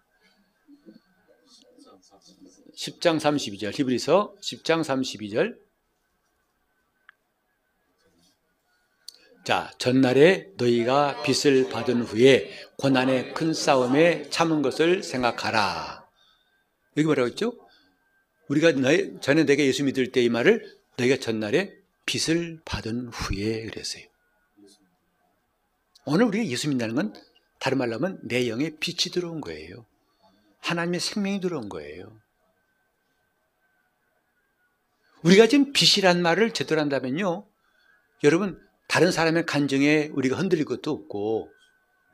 10장 2.75 3.17
32절 3.17 3.77
히브리서 3.77 4.35
10장 4.41 4.81
32절 4.81 5.61
자, 9.45 9.69
전날에 9.77 10.51
너희가 10.55 11.21
빚을 11.23 11.69
받은 11.69 12.03
후에 12.03 12.49
고난의 12.77 13.33
큰 13.33 13.53
싸움에 13.53 14.29
참은 14.29 14.61
것을 14.61 15.03
생각하라. 15.03 16.02
여기 16.97 17.05
뭐라고 17.05 17.29
했죠? 17.29 17.53
우리가 18.47 18.71
너희, 18.73 19.19
전에 19.21 19.45
내가 19.45 19.63
예수 19.63 19.83
믿을 19.83 20.11
때 20.11 20.21
이 20.21 20.29
말을 20.29 20.63
너희가 20.97 21.17
전날에 21.17 21.73
빚을 22.05 22.61
받은 22.65 23.07
후에 23.07 23.65
그랬어요. 23.65 24.03
오늘 26.05 26.25
우리가 26.25 26.45
예수 26.45 26.67
믿는다는 26.67 26.95
건 26.95 27.13
다른 27.59 27.77
말로 27.77 27.95
하면 27.95 28.19
내 28.23 28.49
영에 28.49 28.71
빛이 28.79 29.11
들어온 29.13 29.39
거예요. 29.41 29.85
하나님의 30.59 30.99
생명이 30.99 31.39
들어온 31.39 31.69
거예요. 31.69 32.19
우리가 35.23 35.47
지금 35.47 35.71
빛이란 35.71 36.21
말을 36.21 36.53
제대로 36.53 36.81
한다면요. 36.81 37.47
여러분, 38.25 38.59
다른 38.87 39.11
사람의 39.11 39.45
간정에 39.45 40.09
우리가 40.13 40.37
흔들릴 40.37 40.65
것도 40.65 40.91
없고, 40.91 41.49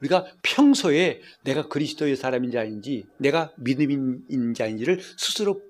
우리가 0.01 0.25
평소에 0.43 1.21
내가 1.43 1.67
그리스도의 1.67 2.15
사람인지 2.15 2.57
아닌지, 2.57 3.05
내가 3.17 3.51
믿음인지 3.57 4.63
아닌지를 4.63 5.01
스스로 5.17 5.61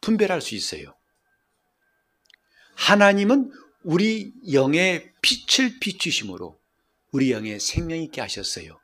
분별할 0.00 0.40
수 0.40 0.54
있어요. 0.54 0.94
하나님은 2.74 3.50
우리 3.82 4.32
영의 4.52 5.12
빛을 5.22 5.78
비추심으로 5.80 6.58
우리 7.12 7.32
영의 7.32 7.58
생명 7.60 7.98
있게 7.98 8.20
하셨어요. 8.20 8.78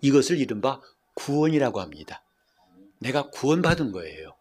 이것을 0.00 0.38
이른바 0.38 0.80
구원이라고 1.14 1.80
합니다. 1.80 2.22
내가 3.00 3.30
구원받은 3.30 3.92
거예요. 3.92 4.34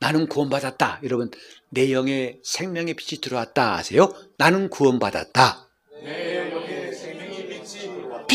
나는 0.00 0.26
구원받았다. 0.28 1.00
여러분, 1.02 1.30
내 1.70 1.92
영의 1.92 2.40
생명의 2.44 2.94
빛이 2.94 3.20
들어왔다 3.20 3.76
하세요? 3.76 4.12
나는 4.36 4.68
구원받았다. 4.68 5.68
내 6.02 6.50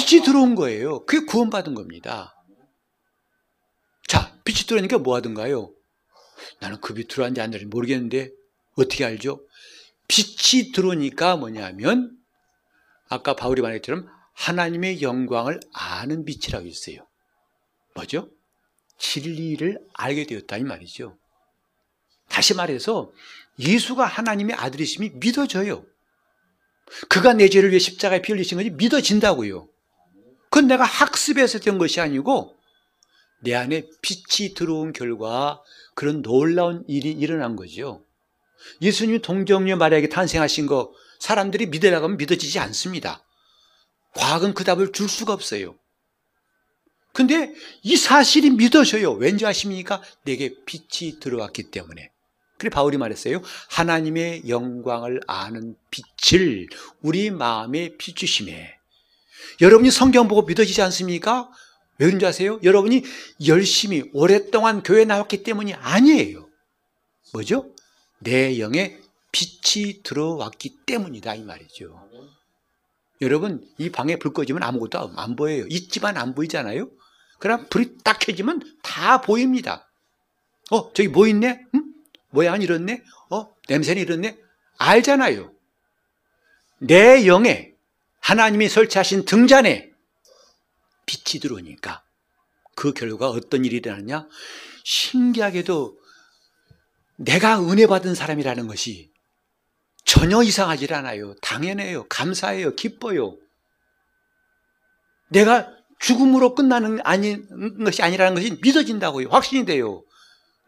빛이 0.10 0.24
들어온 0.24 0.56
거예요. 0.56 1.06
그게 1.06 1.24
구원받은 1.24 1.76
겁니다. 1.76 2.36
자, 4.08 4.36
빛이 4.44 4.66
들어오니까 4.66 4.98
뭐 4.98 5.16
하던가요? 5.16 5.72
나는 6.60 6.82
그빛 6.82 7.08
들어왔는지 7.10 7.42
안 7.42 7.52
들어왔는지 7.52 7.70
모르겠는데 7.76 8.32
어떻게 8.76 9.06
알죠? 9.06 9.46
빛이 10.08 10.72
들어오니까 10.72 11.36
뭐냐면 11.36 12.18
아까 13.08 13.36
바울이 13.36 13.62
말한 13.62 13.78
것처럼 13.80 14.08
하나님의 14.34 15.04
영광을 15.04 15.60
아는 15.74 16.26
빛이라고 16.26 16.66
있어요. 16.66 17.08
뭐죠? 17.94 18.32
진리를 18.98 19.78
알게 19.94 20.26
되었다 20.26 20.58
이 20.58 20.64
말이죠. 20.64 21.20
다시 22.30 22.56
말해서 22.56 23.12
예수가 23.60 24.06
하나님의 24.06 24.56
아들이심이 24.56 25.12
믿어져요. 25.16 25.86
그가 27.10 27.34
내 27.34 27.48
죄를 27.48 27.70
위해 27.70 27.78
십자가에 27.78 28.24
피 28.24 28.32
흘리신 28.32 28.58
것이 28.58 28.72
믿어진다고요. 28.72 29.70
그건 30.50 30.68
내가 30.68 30.84
학습해서 30.84 31.60
된 31.60 31.78
것이 31.78 32.02
아니고 32.02 32.58
내 33.42 33.56
안에 33.56 33.88
빛이 34.02 34.54
들어온 34.54 34.94
결과 34.94 35.62
그런 35.96 36.22
놀라운 36.22 36.84
일이 36.88 37.12
일어난 37.12 37.56
거죠. 37.56 38.04
예수님이 38.82 39.22
동정녀 39.22 39.78
마리아에게 39.78 40.10
탄생하신 40.10 40.66
거 40.66 40.94
사람들이 41.20 41.68
믿으라고 41.68 42.06
하면 42.06 42.18
믿어지지 42.18 42.60
않습니다. 42.60 43.24
과학은 44.16 44.54
그 44.54 44.64
답을 44.64 44.92
줄 44.92 45.08
수가 45.08 45.34
없어요. 45.34 45.76
근데 47.14 47.54
이 47.84 47.96
사실이 47.96 48.52
믿어져요. 48.52 49.14
왠지 49.14 49.46
아십니까? 49.46 50.02
내게 50.24 50.56
빛이 50.66 51.20
들어왔기 51.20 51.72
때문에. 51.72 52.12
그래 52.58 52.70
바울이 52.70 52.98
말했어요. 52.98 53.42
하나님의 53.70 54.50
영광을 54.50 55.22
아는 55.28 55.76
빛을 55.92 56.68
우리 57.02 57.32
마음에 57.32 57.96
비추심에. 57.98 58.79
여러분이 59.62 59.92
성경 59.92 60.28
보고 60.28 60.44
믿어지지 60.44 60.82
않습니까? 60.82 61.50
왜 61.98 62.08
그런지 62.08 62.26
아세요? 62.26 62.60
여러분이 62.64 63.04
열심히 63.48 64.10
오랫동안 64.14 64.84
교회 64.84 65.06
나왔기 65.06 65.44
때문이 65.44 65.74
아니에요. 65.74 66.48
뭐죠? 67.34 67.74
내 68.20 68.60
영에 68.60 69.00
빛이 69.32 70.02
들어왔기 70.04 70.78
때문이다 70.86 71.36
이 71.36 71.44
말이죠. 71.44 72.10
여러분 73.22 73.68
이 73.78 73.90
방에 73.90 74.16
불 74.18 74.34
꺼지면 74.34 74.64
아무것도 74.64 75.12
안 75.16 75.36
보여요. 75.36 75.66
있지만 75.70 76.18
안 76.18 76.34
보이잖아요. 76.34 76.90
그럼 77.38 77.68
불이 77.70 77.98
딱 78.04 78.20
켜지면 78.20 78.62
다 78.82 79.22
보입니다. 79.22 79.90
어 80.72 80.94
저기 80.94 81.10
뭐 81.10 81.28
있네? 81.28 81.66
응? 81.76 81.84
모양은 82.30 82.62
이렇네? 82.62 83.04
어 83.30 83.54
냄새는 83.68 84.02
이렇네? 84.02 84.38
알잖아요. 84.78 85.52
내 86.80 87.28
영에 87.28 87.69
하나님이 88.30 88.70
설치하신 88.70 89.26
등잔에 89.26 89.90
빛이 91.08 91.42
들어오니까 91.42 92.04
그 92.76 92.94
결과 92.94 93.30
어떤 93.30 93.66
일이 93.66 93.78
일어나냐? 93.78 94.28
신기하게도 94.84 95.98
내가 97.16 97.60
은혜 97.60 97.88
받은 97.88 98.14
사람이라는 98.14 98.68
것이 98.68 99.12
전혀 100.06 100.44
이상하지 100.44 100.94
않아요. 100.94 101.34
당연해요. 101.42 102.08
감사해요. 102.08 102.76
기뻐요. 102.76 103.36
내가 105.30 105.76
죽음으로 106.00 106.54
끝나는 106.54 107.00
아닌 107.04 107.84
것이 107.84 108.04
아니라는 108.04 108.36
것이 108.36 108.60
믿어진다고요. 108.62 109.30
확신이 109.30 109.66
돼요. 109.66 110.04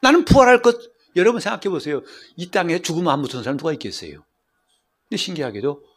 나는 0.01 0.25
부활할 0.25 0.63
것, 0.63 0.79
여러분 1.15 1.39
생각해 1.39 1.69
보세요. 1.69 2.01
이 2.37 2.49
땅에 2.49 2.81
죽으면 2.81 3.13
안 3.13 3.19
무서운 3.19 3.43
사람 3.43 3.57
누가 3.57 3.71
있겠어요? 3.71 4.25
근데 5.07 5.17
신기하게도 5.17 5.90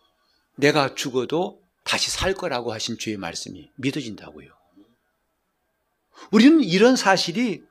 내가 0.56 0.94
죽어도 0.94 1.62
다시 1.84 2.10
살 2.10 2.34
거라고 2.34 2.72
하신 2.72 2.98
주의 2.98 3.16
말씀이 3.16 3.70
믿어진다고요. 3.76 4.50
우리는 6.30 6.62
이런 6.62 6.96
사실이 6.96 7.62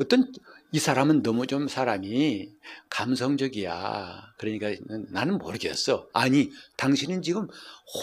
어떤 0.00 0.32
이 0.72 0.78
사람은 0.78 1.22
너무 1.22 1.46
좀 1.46 1.66
사람이 1.66 2.50
감성적이야. 2.90 4.34
그러니까 4.38 4.74
나는 5.10 5.38
모르겠어. 5.38 6.08
아니, 6.12 6.50
당신은 6.76 7.22
지금 7.22 7.48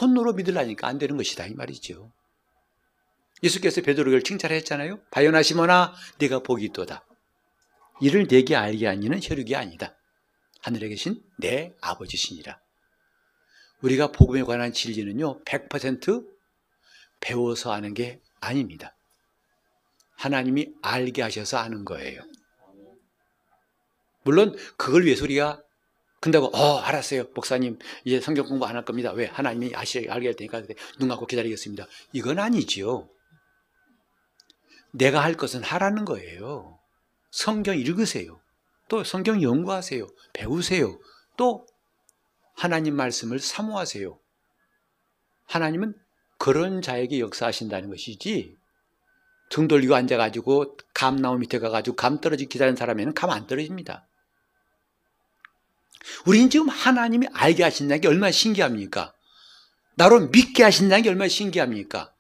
혼으로 0.01 0.34
믿으려니까 0.34 0.88
안 0.88 0.97
되는 0.97 1.15
것이다. 1.15 1.45
이 1.45 1.54
말이죠. 1.54 2.12
예수께서 3.43 3.82
베드로를 3.82 4.23
칭찬했잖아요. 4.23 4.99
바요나 5.12 5.43
시모나 5.43 5.93
네가 6.17 6.39
복이 6.39 6.65
있도다. 6.65 7.06
이를 8.01 8.28
내게 8.28 8.56
알게 8.56 8.88
하니는 8.88 9.19
혈육이 9.21 9.56
아니다. 9.56 9.95
하늘에 10.62 10.89
계신 10.89 11.21
내 11.38 11.73
아버지시니라. 11.82 12.60
우리가 13.86 14.12
복음에 14.12 14.41
관한 14.41 14.74
진리는요. 14.74 15.43
100% 15.43 16.26
배워서 17.19 17.71
아는 17.71 17.93
게 17.93 18.19
아닙니다. 18.39 18.95
하나님이 20.17 20.74
알게 20.82 21.21
하셔서 21.21 21.58
아는 21.58 21.86
거예요. 21.86 22.21
물론 24.24 24.56
그걸 24.78 25.06
위해서 25.06 25.24
우리가 25.24 25.62
근다고 26.19 26.48
어 26.48 26.80
알았어요 26.80 27.26
목사님 27.36 27.78
이제 28.06 28.19
성경 28.19 28.48
공부 28.48 28.65
안 28.65 28.76
할 28.76 28.84
겁니다. 28.84 29.12
왜? 29.12 29.28
하나님이 29.28 29.74
아시 29.76 30.08
알게 30.10 30.28
할 30.28 30.36
테니까 30.36 30.63
눈 30.98 31.10
감고 31.10 31.28
기다리겠습니다. 31.28 31.86
이건 32.13 32.39
아니지요. 32.39 33.08
내가 34.93 35.21
할 35.21 35.36
것은 35.36 35.62
하라는 35.62 36.06
거예요. 36.06 36.80
성경 37.30 37.78
읽으세요. 37.78 38.41
또 38.88 39.04
성경 39.04 39.43
연구하세요. 39.43 40.08
배우세요. 40.34 41.00
또 41.38 41.67
하나님 42.55 42.95
말씀을 42.95 43.39
사모하세요 43.39 44.19
하나님은 45.45 45.93
그런 46.37 46.81
자에게 46.81 47.19
역사하신다는 47.19 47.89
것이지 47.89 48.57
등 49.49 49.67
돌리고 49.67 49.95
앉아가지고 49.95 50.77
감 50.93 51.17
나무 51.17 51.37
밑에 51.37 51.59
가가지고 51.59 51.95
감 51.95 52.19
떨어지기 52.19 52.49
기다리는 52.49 52.75
사람에는 52.75 53.13
감 53.13 53.29
안 53.29 53.45
떨어집니다 53.47 54.07
우리는 56.25 56.49
지금 56.49 56.69
하나님이 56.69 57.27
알게 57.33 57.63
하신다는 57.63 58.01
게 58.01 58.07
얼마나 58.07 58.31
신기합니까? 58.31 59.13
나로 59.95 60.27
믿게 60.27 60.63
하신다는 60.63 61.03
게 61.03 61.09
얼마나 61.09 61.27
신기합니까? 61.27 62.13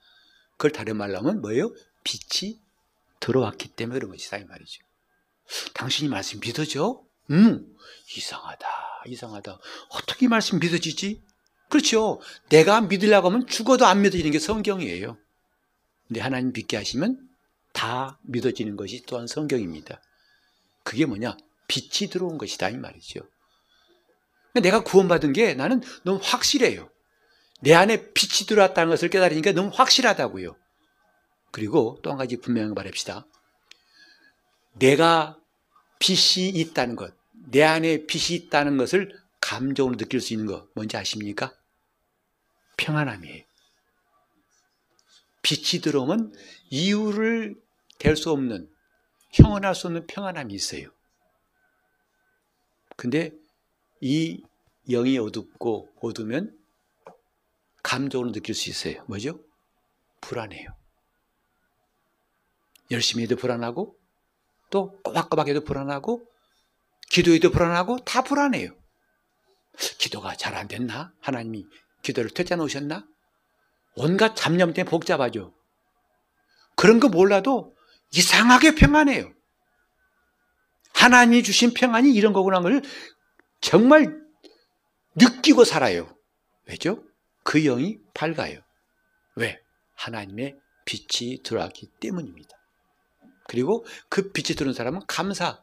그걸 0.53 0.71
다른 0.71 0.97
말로 0.97 1.17
하면 1.17 1.41
뭐예요? 1.41 1.73
빛이 2.03 2.59
들어왔기 3.19 3.69
때문에 3.69 3.99
그런 3.99 4.11
것이다 4.11 4.37
이 4.37 4.45
말이죠. 4.45 4.83
당신이 5.73 6.09
말씀 6.09 6.39
믿어져? 6.39 7.04
음, 7.31 7.75
이상하다, 8.17 8.67
이상하다. 9.07 9.59
어떻게 9.89 10.27
말씀 10.27 10.59
믿어지지? 10.59 11.21
그렇죠. 11.69 12.21
내가 12.49 12.81
믿으려고 12.81 13.29
하면 13.29 13.47
죽어도 13.47 13.85
안 13.85 14.01
믿어지는 14.01 14.31
게 14.31 14.39
성경이에요. 14.39 15.17
근데 16.07 16.21
하나님 16.21 16.53
믿게 16.53 16.77
하시면 16.77 17.27
다 17.73 18.19
믿어지는 18.23 18.75
것이 18.75 19.03
또한 19.07 19.27
성경입니다. 19.27 20.01
그게 20.83 21.05
뭐냐? 21.05 21.35
빛이 21.67 22.09
들어온 22.11 22.37
것이다 22.37 22.69
이 22.69 22.77
말이죠. 22.77 23.21
내가 24.61 24.83
구원받은 24.83 25.33
게 25.33 25.55
나는 25.55 25.81
너무 26.03 26.19
확실해요. 26.21 26.89
내 27.61 27.73
안에 27.73 28.13
빛이 28.13 28.45
들어왔다는 28.47 28.91
것을 28.91 29.09
깨달으니까 29.09 29.51
너무 29.53 29.71
확실하다고요. 29.73 30.55
그리고 31.51 31.99
또 32.03 32.11
한 32.11 32.17
가지 32.17 32.37
분명히 32.37 32.73
말합시다. 32.73 33.25
내가 34.73 35.37
빛이 35.99 36.49
있다는 36.49 36.95
것, 36.95 37.13
내 37.31 37.63
안에 37.63 38.05
빛이 38.05 38.37
있다는 38.37 38.77
것을 38.77 39.17
감정으로 39.41 39.97
느낄 39.97 40.21
수 40.21 40.33
있는 40.33 40.45
것 40.45 40.67
뭔지 40.73 40.97
아십니까? 40.97 41.53
평안함이에요. 42.77 43.43
빛이 45.41 45.81
들어오면 45.81 46.33
이유를 46.71 47.55
댈 47.99 48.15
수 48.17 48.31
없는 48.31 48.69
형언할 49.31 49.75
수 49.75 49.87
없는 49.87 50.07
평안함이 50.07 50.53
있어요. 50.53 50.89
근데 52.97 53.31
이 54.01 54.41
영이 54.89 55.17
어둡고 55.17 55.93
어두면 56.01 56.57
감정으로 57.83 58.31
느낄 58.31 58.55
수 58.55 58.69
있어요. 58.69 59.03
뭐죠? 59.07 59.39
불안해요. 60.21 60.69
열심히 62.91 63.23
해도 63.23 63.35
불안하고 63.35 63.95
또 64.69 64.99
꼬박꼬박해도 65.03 65.63
불안하고 65.63 66.25
기도해도 67.09 67.51
불안하고 67.51 67.99
다 67.99 68.23
불안해요. 68.23 68.71
기도가 69.99 70.35
잘 70.35 70.55
안 70.55 70.67
됐나? 70.67 71.13
하나님이 71.21 71.65
기도를 72.01 72.29
퇴짜 72.31 72.55
놓으셨나? 72.55 73.05
온갖 73.95 74.35
잡념 74.35 74.73
때문에 74.73 74.89
복잡하죠. 74.89 75.53
그런 76.75 76.99
거 76.99 77.09
몰라도 77.09 77.75
이상하게 78.13 78.75
평안해요. 78.75 79.33
하나님이 80.93 81.43
주신 81.43 81.73
평안이 81.73 82.13
이런 82.13 82.33
거구나 82.33 82.61
걸 82.61 82.81
정말 83.61 84.21
느끼고 85.15 85.63
살아요. 85.65 86.15
왜죠? 86.65 87.03
그 87.43 87.61
영이 87.61 87.99
밝아요. 88.13 88.59
왜? 89.35 89.59
하나님의 89.95 90.55
빛이 90.85 91.43
들어왔기 91.43 91.91
때문입니다. 91.99 92.54
그리고 93.47 93.85
그 94.09 94.31
빛이 94.31 94.55
들어온 94.55 94.73
사람은 94.73 95.01
감사. 95.07 95.61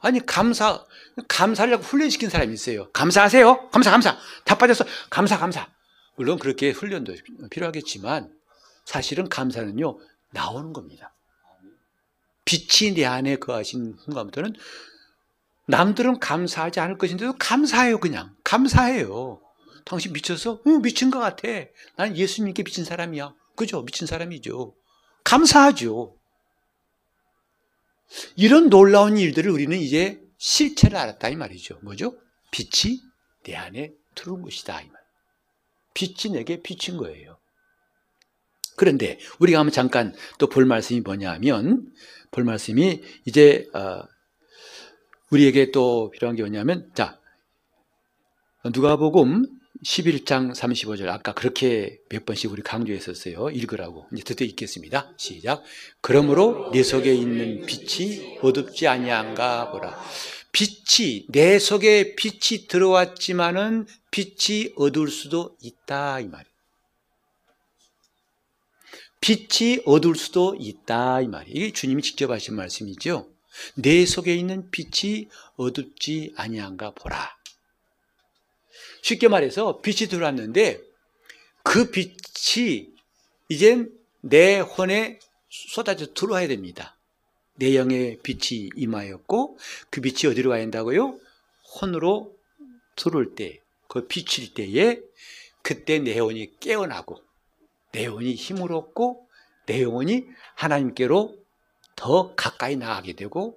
아니, 0.00 0.24
감사, 0.24 0.84
감사를 1.28 1.76
훈련시킨 1.78 2.28
사람이 2.28 2.52
있어요. 2.54 2.90
감사하세요. 2.92 3.70
감사, 3.70 3.90
감사. 3.90 4.16
다 4.44 4.58
빠졌어. 4.58 4.84
감사, 5.10 5.38
감사. 5.38 5.68
물론 6.16 6.38
그렇게 6.38 6.70
훈련도 6.70 7.14
필요하겠지만 7.50 8.32
사실은 8.84 9.28
감사는요, 9.28 9.98
나오는 10.32 10.72
겁니다. 10.72 11.14
빛이 12.44 12.94
내 12.94 13.04
안에 13.04 13.36
거하신 13.36 13.96
순간부터는 14.04 14.54
남들은 15.66 16.20
감사하지 16.20 16.78
않을 16.80 16.96
것인데도 16.96 17.34
감사해요, 17.38 17.98
그냥. 17.98 18.34
감사해요. 18.44 19.40
당신 19.84 20.12
미쳤어? 20.12 20.62
응, 20.66 20.82
미친 20.82 21.10
것 21.10 21.18
같아. 21.18 21.48
난 21.96 22.16
예수님께 22.16 22.62
미친 22.62 22.84
사람이야. 22.84 23.34
그죠? 23.56 23.84
미친 23.84 24.06
사람이죠. 24.06 24.74
감사하죠. 25.24 26.15
이런 28.36 28.70
놀라운 28.70 29.18
일들을 29.18 29.50
우리는 29.50 29.76
이제 29.76 30.20
실체를 30.38 30.96
알았다 30.96 31.28
이 31.28 31.36
말이죠. 31.36 31.78
뭐죠? 31.82 32.16
빛이 32.50 33.00
내 33.44 33.54
안에 33.54 33.92
들어온 34.14 34.42
것이다 34.42 34.80
이 34.80 34.88
말. 34.88 35.02
빛이 35.94 36.32
내게 36.32 36.62
비친 36.62 36.96
거예요. 36.96 37.38
그런데 38.76 39.18
우리가 39.38 39.58
한번 39.58 39.72
잠깐 39.72 40.14
또 40.38 40.48
볼 40.48 40.66
말씀이 40.66 41.00
뭐냐면 41.00 41.90
볼 42.30 42.44
말씀이 42.44 43.02
이제 43.24 43.66
어, 43.72 44.02
우리에게 45.30 45.70
또 45.70 46.10
필요한 46.10 46.36
게 46.36 46.42
뭐냐면 46.42 46.90
자 46.94 47.18
누가복음 48.64 49.46
11장 49.86 50.52
35절 50.52 51.06
아까 51.08 51.32
그렇게 51.32 52.00
몇 52.08 52.26
번씩 52.26 52.50
우리 52.50 52.60
강조했었어요. 52.60 53.50
읽으라고. 53.50 54.08
이제 54.12 54.24
드디어 54.24 54.44
읽겠습니다. 54.48 55.12
시작. 55.16 55.62
그러므로 56.00 56.70
내 56.72 56.82
속에 56.82 57.14
있는 57.14 57.64
빛이 57.66 58.38
어둡지 58.42 58.88
아니한가 58.88 59.70
보라. 59.70 59.96
빛이 60.50 61.26
내 61.28 61.60
속에 61.60 62.16
빛이 62.16 62.66
들어왔지만은 62.66 63.86
빛이 64.10 64.72
어두울 64.74 65.08
수도 65.08 65.56
있다 65.62 66.18
이 66.18 66.26
말이에요. 66.26 66.56
빛이 69.20 69.82
어두울 69.84 70.16
수도 70.16 70.56
있다 70.58 71.20
이 71.20 71.28
말이에요. 71.28 71.56
이게 71.56 71.72
주님이 71.72 72.02
직접 72.02 72.32
하신 72.32 72.56
말씀이죠. 72.56 73.28
내 73.76 74.04
속에 74.04 74.34
있는 74.34 74.68
빛이 74.72 75.28
어둡지 75.56 76.32
아니한가 76.36 76.90
보라. 76.90 77.35
쉽게 79.06 79.28
말해서 79.28 79.80
빛이 79.82 80.08
들어왔는데 80.08 80.80
그 81.62 81.92
빛이 81.92 82.88
이젠 83.48 83.92
내 84.20 84.58
혼에 84.58 85.20
쏟아져 85.48 86.12
들어와야 86.12 86.48
됩니다. 86.48 86.98
내 87.54 87.76
영의 87.76 88.18
빛이 88.24 88.70
임하였고 88.74 89.58
그 89.90 90.00
빛이 90.00 90.30
어디로 90.32 90.50
가야 90.50 90.62
한다고요? 90.62 91.20
혼으로 91.80 92.34
들어올 92.96 93.36
때, 93.36 93.60
그 93.86 94.08
비칠 94.08 94.54
때에 94.54 95.00
그때 95.62 96.00
내 96.00 96.18
혼이 96.18 96.58
깨어나고 96.58 97.22
내 97.92 98.06
혼이 98.06 98.34
힘을 98.34 98.72
얻고 98.72 99.28
내 99.66 99.82
영혼이 99.82 100.26
하나님께로 100.56 101.36
더 101.94 102.34
가까이 102.34 102.74
나가게 102.74 103.12
되고 103.12 103.56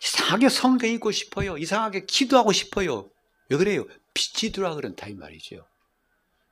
이상하게 0.00 0.48
성경 0.48 0.88
읽고 0.90 1.10
싶어요. 1.10 1.58
이상하게 1.58 2.06
기도하고 2.06 2.52
싶어요. 2.52 3.10
왜 3.48 3.56
그래요? 3.56 3.86
빛이 4.14 4.52
들어와 4.52 4.74
그런다 4.74 5.08
이 5.08 5.14
말이죠. 5.14 5.66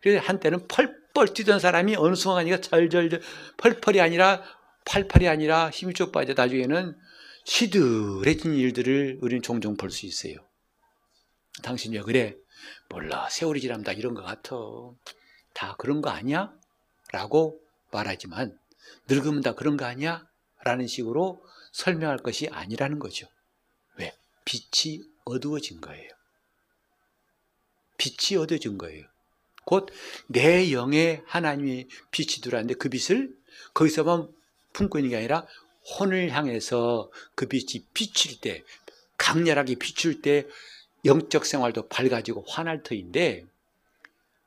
그래서 0.01 0.25
한때는 0.25 0.66
펄펄 0.68 1.35
뛰던 1.35 1.61
사람이 1.61 1.96
어느 1.96 2.14
순간이가 2.14 2.61
절절 2.61 3.20
펄펄이 3.59 4.01
아니라 4.01 4.42
팔팔이 4.87 5.29
아니라 5.29 5.70
힘이 5.70 5.92
쭉 5.94 6.11
빠져 6.11 6.33
나중에는 6.35 6.96
시들해진 7.44 8.55
일들을 8.55 9.18
우리는 9.20 9.42
종종 9.42 9.77
볼 9.77 9.90
수 9.90 10.07
있어요. 10.07 10.37
당신 11.62 11.92
왜 11.92 12.01
그래? 12.01 12.37
몰라 12.88 13.29
세월이 13.29 13.61
지납니다 13.61 13.92
이런 13.92 14.14
것 14.14 14.23
같아. 14.23 14.57
다 15.53 15.75
그런 15.79 16.01
거 16.01 16.11
아니야? 16.11 16.53
라고 17.12 17.61
말하지만 17.90 18.59
늙으면 19.09 19.42
다 19.42 19.55
그런 19.55 19.77
거 19.77 19.85
아니야? 19.85 20.27
라는 20.64 20.87
식으로 20.87 21.44
설명할 21.73 22.18
것이 22.18 22.49
아니라는 22.49 22.99
거죠. 22.99 23.27
왜? 23.96 24.14
빛이 24.44 25.03
어두워진 25.25 25.81
거예요. 25.81 26.11
빛이 28.01 28.39
어두워진 28.41 28.79
거예요. 28.79 29.05
곧 29.67 29.87
내 30.27 30.73
영에 30.73 31.23
하나님의 31.27 31.89
빛이 32.11 32.41
들어왔는데 32.43 32.75
그 32.75 32.89
빛을 32.89 33.31
거기서만 33.75 34.29
품고 34.73 34.99
있는 34.99 35.11
게 35.11 35.17
아니라 35.19 35.47
혼을 35.99 36.31
향해서 36.31 37.11
그 37.35 37.47
빛이 37.47 37.85
비칠 37.93 38.41
때 38.41 38.65
강렬하게 39.19 39.75
비출 39.75 40.23
때 40.23 40.47
영적 41.05 41.45
생활도 41.45 41.89
밝아지고 41.89 42.45
환할 42.49 42.83
터인데 42.83 43.45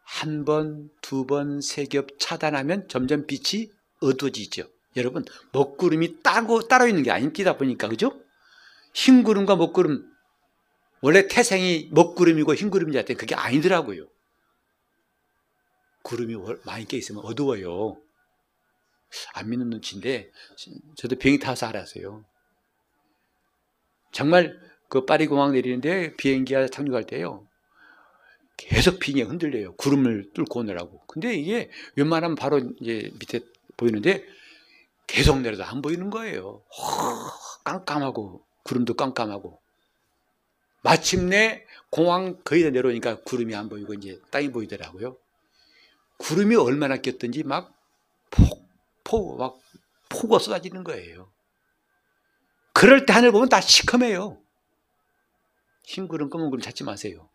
한 0.03 0.45
번, 0.45 0.89
두 1.01 1.25
번, 1.25 1.61
세 1.61 1.85
겹 1.85 2.19
차단하면 2.19 2.87
점점 2.87 3.25
빛이 3.25 3.69
어두워지죠. 4.01 4.63
여러분, 4.95 5.25
먹구름이 5.53 6.21
따고 6.21 6.67
따로 6.67 6.87
있는 6.87 7.01
게 7.03 7.09
아닙니다. 7.11 7.57
보니까, 7.57 7.87
그죠? 7.87 8.19
흰 8.93 9.23
구름과 9.23 9.55
먹구름, 9.55 10.05
원래 11.03 11.27
태생이 11.27 11.89
먹구름이고 11.91 12.55
흰구름이자 12.55 13.03
때 13.03 13.13
그게 13.13 13.35
아니더라고요. 13.35 14.07
구름이 16.01 16.37
많이 16.65 16.87
껴 16.87 16.95
있으면 16.95 17.25
어두워요. 17.25 17.97
안 19.33 19.49
믿는 19.49 19.69
눈치인데, 19.69 20.31
저도 20.95 21.17
비행기 21.17 21.43
타서 21.43 21.65
알았어요. 21.65 22.23
정말 24.13 24.57
그 24.87 25.03
파리 25.05 25.27
공항 25.27 25.51
내리는데 25.51 26.15
비행기가 26.15 26.67
착륙할 26.69 27.03
때요. 27.05 27.45
계속 28.55 28.99
비행기가 28.99 29.29
흔들려요. 29.29 29.75
구름을 29.75 30.31
뚫고 30.33 30.61
오느라고. 30.61 31.03
근데 31.07 31.35
이게 31.35 31.69
웬만하면 31.97 32.35
바로 32.35 32.59
이제 32.79 33.11
밑에 33.19 33.41
보이는데 33.75 34.25
계속 35.07 35.41
내려도 35.41 35.65
안 35.65 35.81
보이는 35.81 36.09
거예요. 36.09 36.63
깜깜하고 37.65 38.45
구름도 38.63 38.93
깜깜하고 38.93 39.62
마침내 40.83 41.65
공항 41.89 42.41
거의 42.43 42.63
다 42.63 42.69
내려오니까 42.69 43.21
구름이 43.21 43.55
안 43.55 43.69
보이고 43.69 43.93
이제 43.93 44.21
땅이 44.31 44.51
보이더라고요. 44.51 45.17
구름이 46.17 46.55
얼마나 46.55 46.97
꼈든지 46.97 47.43
막 47.43 47.73
폭, 48.29 48.69
폭, 49.03 49.37
막 49.37 49.59
폭우가 50.09 50.39
쏟아지는 50.39 50.83
거예요. 50.83 51.31
그럴 52.73 53.05
때 53.05 53.13
하늘 53.13 53.31
보면 53.31 53.49
다 53.49 53.61
시커매요. 53.61 54.41
흰 55.83 56.07
구름, 56.07 56.29
검은 56.29 56.49
구름 56.49 56.61
찾지 56.61 56.83
마세요. 56.83 57.29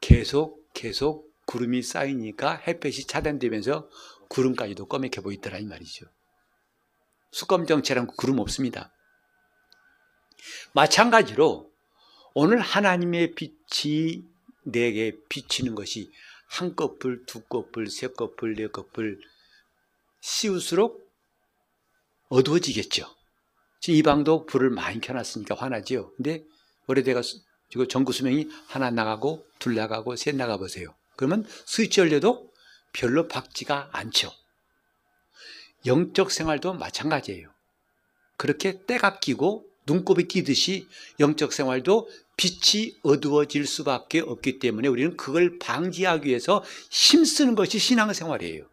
계속, 0.00 0.72
계속 0.72 1.32
구름이 1.46 1.82
쌓이니까 1.82 2.56
햇볕이 2.56 3.06
차단되면서 3.06 3.88
구름까지도 4.28 4.86
검게 4.86 5.20
보이더라, 5.20 5.58
이 5.58 5.64
말이죠. 5.64 6.06
수검정체란 7.32 8.06
구름 8.08 8.38
없습니다. 8.38 8.92
마찬가지로 10.74 11.75
오늘 12.38 12.60
하나님의 12.60 13.34
빛이 13.34 14.22
내게 14.62 15.16
비치는 15.30 15.74
것이 15.74 16.12
한 16.46 16.76
커플, 16.76 17.24
두 17.24 17.40
커플, 17.40 17.88
세 17.88 18.08
커플, 18.08 18.54
네 18.54 18.66
커플 18.66 19.18
씌울수록 20.20 21.10
어두워지겠죠. 22.28 23.08
지금 23.80 23.98
이 23.98 24.02
방도 24.02 24.44
불을 24.44 24.68
많이 24.68 25.00
켜놨으니까 25.00 25.54
화나지요. 25.54 26.12
근데 26.16 26.44
오래돼가 26.88 27.22
지금 27.70 27.88
전구 27.88 28.12
수명이 28.12 28.50
하나 28.66 28.90
나가고 28.90 29.46
둘 29.58 29.74
나가고 29.74 30.14
셋 30.16 30.36
나가 30.36 30.58
보세요. 30.58 30.94
그러면 31.16 31.48
스위치 31.64 32.00
열려도 32.00 32.52
별로 32.92 33.28
밝지가 33.28 33.88
않죠. 33.92 34.30
영적 35.86 36.30
생활도 36.30 36.74
마찬가지예요. 36.74 37.48
그렇게 38.36 38.84
때가 38.84 39.20
끼고 39.20 39.66
눈곱이 39.86 40.24
끼듯이 40.28 40.88
영적 41.20 41.52
생활도 41.52 42.08
빛이 42.36 42.96
어두워질 43.02 43.66
수밖에 43.66 44.20
없기 44.20 44.58
때문에 44.58 44.88
우리는 44.88 45.16
그걸 45.16 45.58
방지하기 45.58 46.28
위해서 46.28 46.62
힘쓰는 46.90 47.54
것이 47.54 47.78
신앙생활이에요. 47.78 48.68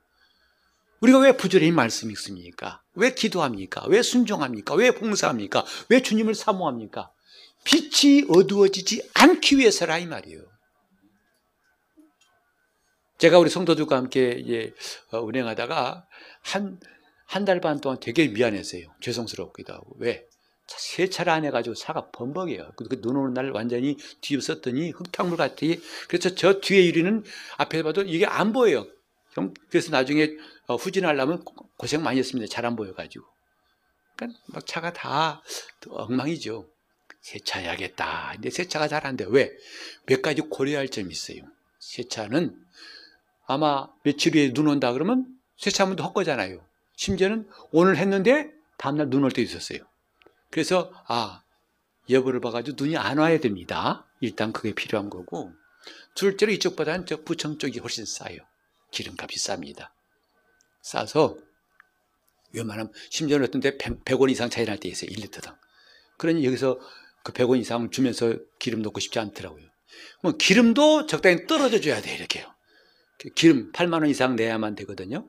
우리가 1.02 1.20
왜 1.20 1.36
부지런히 1.36 1.72
말씀 1.72 2.12
읽습니까? 2.12 2.82
왜 2.96 3.14
기도합니까? 3.14 3.86
왜 3.88 4.02
순종합니까? 4.02 4.76
왜 4.76 4.92
봉사합니까? 4.92 5.66
왜 5.90 6.02
주님을 6.02 6.36
사모합니까? 6.36 7.12
빛이 7.66 8.26
어두워지지 8.30 9.10
않기 9.14 9.58
위해서라 9.58 9.98
이 10.00 10.06
말이에요. 10.06 10.42
제가 13.18 13.40
우리 13.40 13.50
성도들과 13.50 13.96
함께 13.96 14.42
이제 14.44 14.74
어, 15.12 15.20
운행하다가 15.20 16.08
한 16.42 16.80
한 17.26 17.46
달 17.46 17.62
반 17.62 17.80
동안 17.82 18.00
되게 18.00 18.28
미안했어요. 18.28 18.94
죄송스럽기도 19.02 19.74
하고 19.74 19.96
왜 19.98 20.28
세차를 20.68 21.32
안 21.32 21.46
해가지고 21.46 21.76
차가 21.76 22.10
범벅이에요. 22.12 22.72
그눈 22.78 23.16
오는 23.18 23.34
날 23.34 23.52
완전히 23.52 23.98
뒤집었더니 24.22 24.92
흙탕물 24.92 25.38
같아. 25.38 25.56
그래서 26.08 26.34
저 26.36 26.60
뒤에 26.60 26.86
유리는 26.88 27.24
앞에 27.58 27.84
봐도 27.84 28.02
이게 28.02 28.26
안 28.26 28.54
보여요. 28.54 28.88
형, 29.34 29.54
그래서 29.70 29.92
나중에 29.92 30.30
어, 30.68 30.76
후진하려면 30.76 31.44
고- 31.44 31.70
고생 31.78 32.02
많이 32.04 32.20
했습니다. 32.20 32.50
잘 32.52 32.66
안 32.66 32.76
보여가지고. 32.76 33.26
그러니까 34.16 34.40
막 34.48 34.66
차가 34.66 34.94
다 34.94 35.42
엉망이죠. 35.90 36.70
세차해야겠다. 37.22 38.32
근데 38.36 38.50
세차가 38.50 38.88
잘 38.88 39.06
안 39.06 39.18
돼요. 39.18 39.30
왜? 39.32 39.52
몇 40.06 40.22
가지 40.22 40.42
고려할 40.42 40.88
점이 40.90 41.12
있어요. 41.12 41.42
세차는 41.80 42.56
아마 43.46 43.88
며칠 44.04 44.34
후에 44.34 44.54
눈 44.54 44.68
온다 44.68 44.94
그러면 44.94 45.26
세차하면 45.58 46.00
헛거잖아요. 46.00 46.66
심지어는 46.96 47.50
오늘 47.72 47.98
했는데 47.98 48.52
다음날 48.78 49.10
눈 49.10 49.24
올 49.24 49.32
때도 49.32 49.42
있었어요. 49.42 49.80
그래서 50.54 50.94
아 51.08 51.42
여부를 52.12 52.40
봐가지고 52.40 52.78
눈이 52.80 52.96
안 52.96 53.18
와야 53.18 53.40
됩니다. 53.40 54.06
일단 54.20 54.54
그게 54.54 54.72
필요한 54.72 55.10
거고 55.10 55.52
둘째로 56.14 56.52
이쪽보다는 56.52 57.08
저 57.08 57.24
부청 57.24 57.58
쪽이 57.58 57.80
훨씬 57.80 58.06
싸요. 58.06 58.38
기름값이 58.92 59.40
쌉니다. 59.40 59.90
싸서 60.84 61.40
웬만하면 62.54 62.94
심지어는 63.10 63.48
어떤 63.48 63.62
데 63.62 63.80
100원 63.80 64.30
이상 64.30 64.52
차이 64.52 64.66
날 64.66 64.78
때 64.78 64.90
있어요. 64.90 65.10
1리터당. 65.10 65.58
그러니 66.20 66.46
여기서 66.46 66.80
그 67.24 67.34
100원 67.34 67.60
이상 67.60 67.90
주면서 67.90 68.38
기름 68.60 68.84
넣고 68.84 69.00
싶지 69.00 69.18
않더라고요. 69.18 69.66
뭐 70.22 70.34
기름도 70.34 71.08
적당히 71.08 71.48
떨어져 71.48 71.82
줘야 71.82 72.00
돼 72.00 72.14
이렇게요. 72.14 72.46
그 73.18 73.30
기름 73.30 73.72
8만 73.72 73.94
원 74.02 74.06
이상 74.08 74.36
내야만 74.36 74.76
되거든요. 74.76 75.28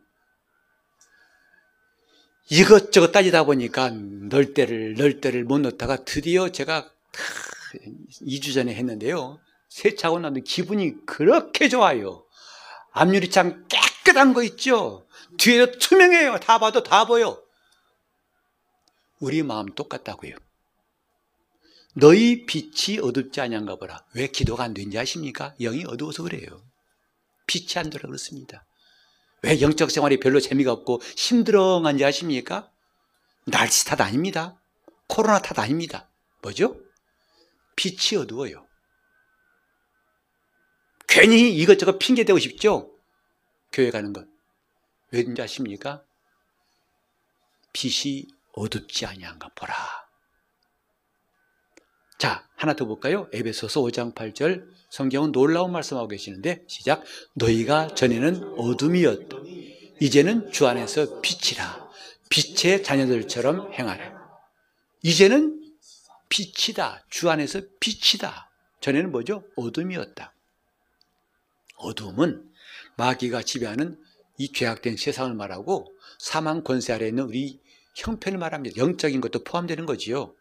이것저것 2.51 3.11
따지다 3.13 3.45
보니까 3.45 3.91
넣을 3.91 4.55
때를 4.55 4.95
넣을 4.95 5.21
때를 5.21 5.45
못 5.45 5.59
넣다가 5.59 6.05
드디어 6.05 6.51
제가 6.51 6.91
2주 8.23 8.55
전에 8.55 8.75
했는데요. 8.75 9.41
세차하고 9.69 10.21
나면 10.21 10.45
기분이 10.45 11.05
그렇게 11.07 11.69
좋아요. 11.69 12.25
앞유리 12.93 13.31
창 13.31 13.67
깨끗한 13.69 14.35
거 14.35 14.43
있죠? 14.45 15.07
뒤에도 15.39 15.79
투명해요. 15.79 16.39
다 16.39 16.59
봐도 16.59 16.83
다 16.83 17.07
보여. 17.07 17.43
우리 19.19 19.43
마음 19.43 19.67
똑같다고요. 19.75 20.37
너희 21.95 22.45
빛이 22.47 22.99
어둡지 23.01 23.41
아니한가 23.41 23.77
보라. 23.77 24.05
왜 24.15 24.27
기도가 24.27 24.65
안 24.65 24.75
되는지 24.75 24.99
아십니까? 24.99 25.55
영이 25.61 25.85
어두워서 25.87 26.23
그래요. 26.25 26.63
빛이 27.47 27.75
안 27.77 27.91
돌아 27.91 28.07
그렇습니다. 28.07 28.65
왜 29.45 29.61
영적 29.61 29.91
생활이 29.91 30.19
별로 30.21 30.41
재미가 30.41 30.73
없고 30.73 31.03
힘들어한지 31.19 32.03
아십니까? 32.03 32.73
날씨 33.45 33.85
탓 33.85 34.01
아닙니다. 34.01 34.59
코로나 35.07 35.39
탓 35.39 35.59
아닙니다. 35.59 36.09
뭐죠? 36.41 36.81
빛이 37.77 38.19
어두워요. 38.19 38.67
괜히 41.07 41.55
이것저것 41.55 41.99
핑계대고 41.99 42.39
싶죠? 42.39 42.91
교회 43.71 43.91
가는 43.91 44.15
것. 44.15 44.27
왜인지 45.13 45.43
아십니까? 45.43 46.03
빛이 47.75 48.27
어둡지 48.55 49.05
아니한가 49.05 49.51
보라. 49.55 50.04
자, 52.19 52.47
하나 52.57 52.75
더 52.75 52.85
볼까요? 52.85 53.29
에베소서 53.33 53.81
5장 53.83 54.15
8절 54.15 54.67
성경은 54.91 55.33
놀라운 55.33 55.73
말씀하고 55.73 56.09
계시는데 56.09 56.65
시작 56.67 57.03
너희가 57.35 57.95
전에는 57.95 58.55
어둠이었다. 58.57 59.37
이제는 60.01 60.51
주 60.53 60.67
안에서 60.67 61.21
빛이라. 61.21 61.91
빛의 62.31 62.83
자녀들처럼 62.83 63.73
행하라. 63.73 64.15
이제는 65.03 65.61
빛이다. 66.29 67.05
주 67.11 67.31
안에서 67.31 67.61
빛이다. 67.81 68.51
전에는 68.81 69.11
뭐죠? 69.11 69.45
어둠이었다. 69.57 70.33
어둠은 71.77 72.51
마귀가 72.97 73.43
지배하는 73.43 73.99
이 74.39 74.53
죄악된 74.53 74.97
세상을 74.97 75.35
말하고 75.35 75.93
사망 76.19 76.63
권세 76.63 76.93
아래 76.93 77.09
있는 77.09 77.25
우리 77.25 77.61
형편을 77.97 78.39
말합니다. 78.39 78.77
영적인 78.77 79.21
것도 79.21 79.45
포함되는 79.45 79.87
거지요. 79.87 80.35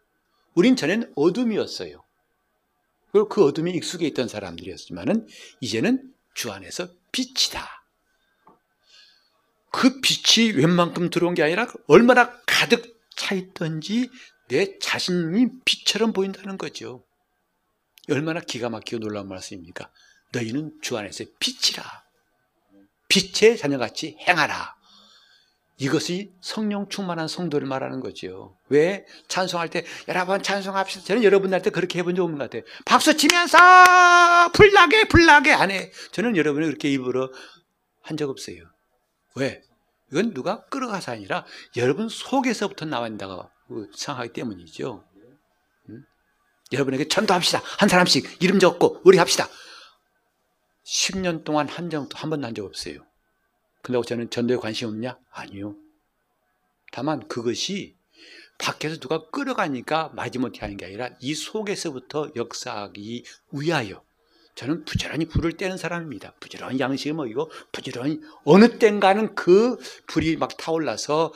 우린 0.54 0.76
전에는 0.76 1.12
어둠이었어요. 1.16 2.02
그리고 3.12 3.28
그 3.28 3.44
어둠에 3.44 3.70
익숙해 3.72 4.06
있던 4.08 4.28
사람들이었지만은 4.28 5.28
이제는 5.60 6.12
주 6.34 6.50
안에서 6.50 6.88
빛이다. 7.12 7.84
그 9.70 10.00
빛이 10.00 10.52
웬만큼 10.52 11.10
들어온 11.10 11.34
게 11.34 11.42
아니라 11.42 11.66
얼마나 11.86 12.40
가득 12.46 13.00
차 13.16 13.34
있던지 13.34 14.10
내 14.48 14.78
자신이 14.78 15.46
빛처럼 15.64 16.12
보인다는 16.12 16.58
거죠. 16.58 17.04
얼마나 18.10 18.40
기가 18.40 18.68
막히고 18.68 18.98
놀라운 18.98 19.28
말씀입니까? 19.28 19.90
너희는 20.32 20.78
주 20.82 20.96
안에서 20.96 21.24
빛이라. 21.38 22.04
빛의 23.08 23.56
자녀같이 23.56 24.16
행하라. 24.20 24.76
이것이 25.76 26.32
성령 26.40 26.88
충만한 26.88 27.26
성도를 27.26 27.66
말하는 27.66 28.00
거죠. 28.00 28.56
왜? 28.68 29.04
찬송할 29.28 29.70
때, 29.70 29.84
여러분 30.08 30.42
찬송합시다. 30.42 31.04
저는 31.04 31.24
여러분한테 31.24 31.70
그렇게 31.70 31.98
해본 31.98 32.14
적 32.14 32.22
없는 32.22 32.38
것 32.38 32.44
같아요. 32.44 32.62
박수 32.84 33.16
치면서, 33.16 33.58
불나게, 34.52 35.08
불나게 35.08 35.52
안 35.52 35.70
해. 35.72 35.90
저는 36.12 36.36
여러분이 36.36 36.66
그렇게 36.66 36.90
입으로 36.90 37.32
한 38.02 38.16
적 38.16 38.30
없어요. 38.30 38.56
왜? 39.34 39.62
이건 40.12 40.32
누가 40.34 40.64
끌어가서 40.66 41.10
아니라 41.12 41.44
여러분 41.76 42.08
속에서부터 42.08 42.84
나온다고 42.84 43.48
생각하기 43.96 44.32
때문이죠. 44.32 45.04
음? 45.88 46.04
여러분에게 46.72 47.08
전도합시다. 47.08 47.62
한 47.78 47.88
사람씩 47.88 48.40
이름 48.42 48.60
적고 48.60 49.00
우리 49.04 49.18
합시다. 49.18 49.48
10년 50.86 51.42
동안 51.44 51.66
한 51.68 51.90
적도 51.90 52.16
한 52.16 52.30
번도 52.30 52.46
한 52.46 52.54
적 52.54 52.64
없어요. 52.66 52.98
근데 53.84 54.00
저는 54.00 54.30
전도에 54.30 54.56
관심 54.56 54.88
없냐? 54.88 55.18
아니요. 55.30 55.76
다만 56.90 57.28
그것이 57.28 57.94
밖에서 58.58 58.98
누가 58.98 59.28
끌어가니까 59.30 60.10
마지못해 60.14 60.60
하는 60.60 60.78
게 60.78 60.86
아니라 60.86 61.10
이 61.20 61.34
속에서부터 61.34 62.30
역사하기 62.34 63.24
위하여 63.52 64.02
저는 64.54 64.86
부지런히 64.86 65.26
불을 65.26 65.58
떼는 65.58 65.76
사람입니다. 65.76 66.32
부지런히 66.40 66.78
양식을 66.80 67.12
먹이고 67.12 67.50
부지런히 67.72 68.20
어느 68.44 68.78
땐가는 68.78 69.34
그 69.34 69.76
불이 70.06 70.38
막 70.38 70.56
타올라서 70.56 71.34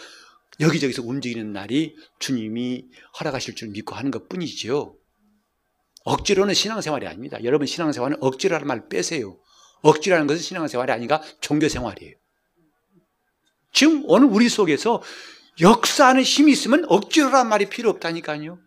여기저기서 0.58 1.02
움직이는 1.02 1.52
날이 1.52 1.96
주님이 2.18 2.86
허락하실 3.20 3.56
줄 3.56 3.68
믿고 3.68 3.94
하는 3.94 4.10
것 4.10 4.26
뿐이지요. 4.30 4.96
억지로는 6.04 6.54
신앙생활이 6.54 7.06
아닙니다. 7.06 7.36
여러분 7.44 7.66
신앙생활은 7.66 8.16
억지로라는 8.22 8.66
말 8.66 8.88
빼세요. 8.88 9.38
억지라는 9.82 10.26
것은 10.26 10.40
신앙생활이 10.40 10.90
아니라 10.92 11.20
종교생활이에요. 11.42 12.16
지금 13.72 14.02
오늘 14.06 14.28
우리 14.28 14.48
속에서 14.48 15.02
역사하는 15.60 16.22
힘이 16.22 16.52
있으면 16.52 16.84
억지로란 16.88 17.48
말이 17.48 17.68
필요 17.68 17.90
없다니까요. 17.90 18.58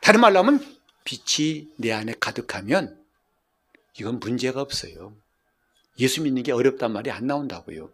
다른 0.00 0.20
말로 0.20 0.40
하면 0.40 0.64
빛이 1.04 1.68
내 1.78 1.92
안에 1.92 2.14
가득하면 2.18 3.02
이건 3.98 4.20
문제가 4.20 4.60
없어요. 4.60 5.16
예수 5.98 6.22
믿는 6.22 6.42
게 6.42 6.52
어렵단 6.52 6.92
말이 6.92 7.10
안 7.10 7.26
나온다고요. 7.26 7.90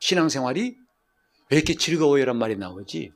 신앙생활이 0.00 0.76
왜 1.50 1.56
이렇게 1.56 1.74
즐거워요란 1.74 2.36
말이 2.36 2.56
나오지? 2.56 3.12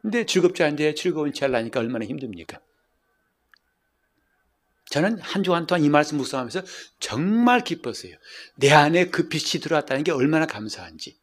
근데 0.00 0.26
즐겁지 0.26 0.62
않은데 0.64 0.94
즐거운 0.94 1.32
채 1.32 1.44
하려니까 1.46 1.80
얼마나 1.80 2.04
힘듭니까? 2.04 2.60
저는 4.92 5.18
한 5.22 5.42
주간 5.42 5.66
동안 5.66 5.82
이 5.82 5.88
말씀 5.88 6.18
묵상하면서 6.18 6.64
정말 7.00 7.64
기뻤어요. 7.64 8.14
내 8.56 8.70
안에 8.72 9.06
그 9.06 9.26
빛이 9.28 9.62
들어왔다는 9.62 10.04
게 10.04 10.12
얼마나 10.12 10.44
감사한지. 10.44 11.16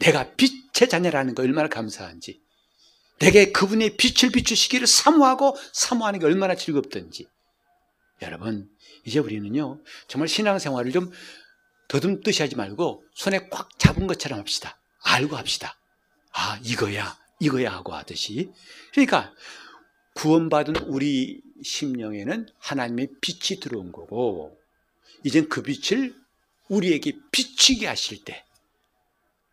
내가 0.00 0.34
빛의 0.34 0.88
자녀라는 0.90 1.36
거 1.36 1.44
얼마나 1.44 1.68
감사한지. 1.68 2.42
내게 3.20 3.52
그분의 3.52 3.96
빛을 3.96 4.32
비추시기를 4.32 4.88
사모하고 4.88 5.56
사모하는 5.72 6.18
게 6.18 6.26
얼마나 6.26 6.56
즐겁던지. 6.56 7.28
여러분, 8.22 8.68
이제 9.04 9.20
우리는요, 9.20 9.80
정말 10.08 10.26
신앙생활을 10.26 10.90
좀 10.90 11.12
더듬듯이 11.86 12.42
하지 12.42 12.56
말고 12.56 13.04
손에 13.14 13.50
꽉 13.50 13.78
잡은 13.78 14.08
것처럼 14.08 14.40
합시다. 14.40 14.80
알고 15.04 15.36
합시다. 15.36 15.78
아, 16.32 16.58
이거야, 16.64 17.16
이거야 17.38 17.72
하고 17.72 17.94
하듯이. 17.94 18.50
그러니까 18.90 19.32
구원받은 20.14 20.76
우리 20.86 21.42
심령에는 21.62 22.48
하나님의 22.58 23.08
빛이 23.20 23.60
들어온 23.60 23.92
거고, 23.92 24.58
이젠 25.24 25.48
그 25.48 25.62
빛을 25.62 26.14
우리에게 26.68 27.12
비치게 27.30 27.86
하실 27.86 28.24
때, 28.24 28.44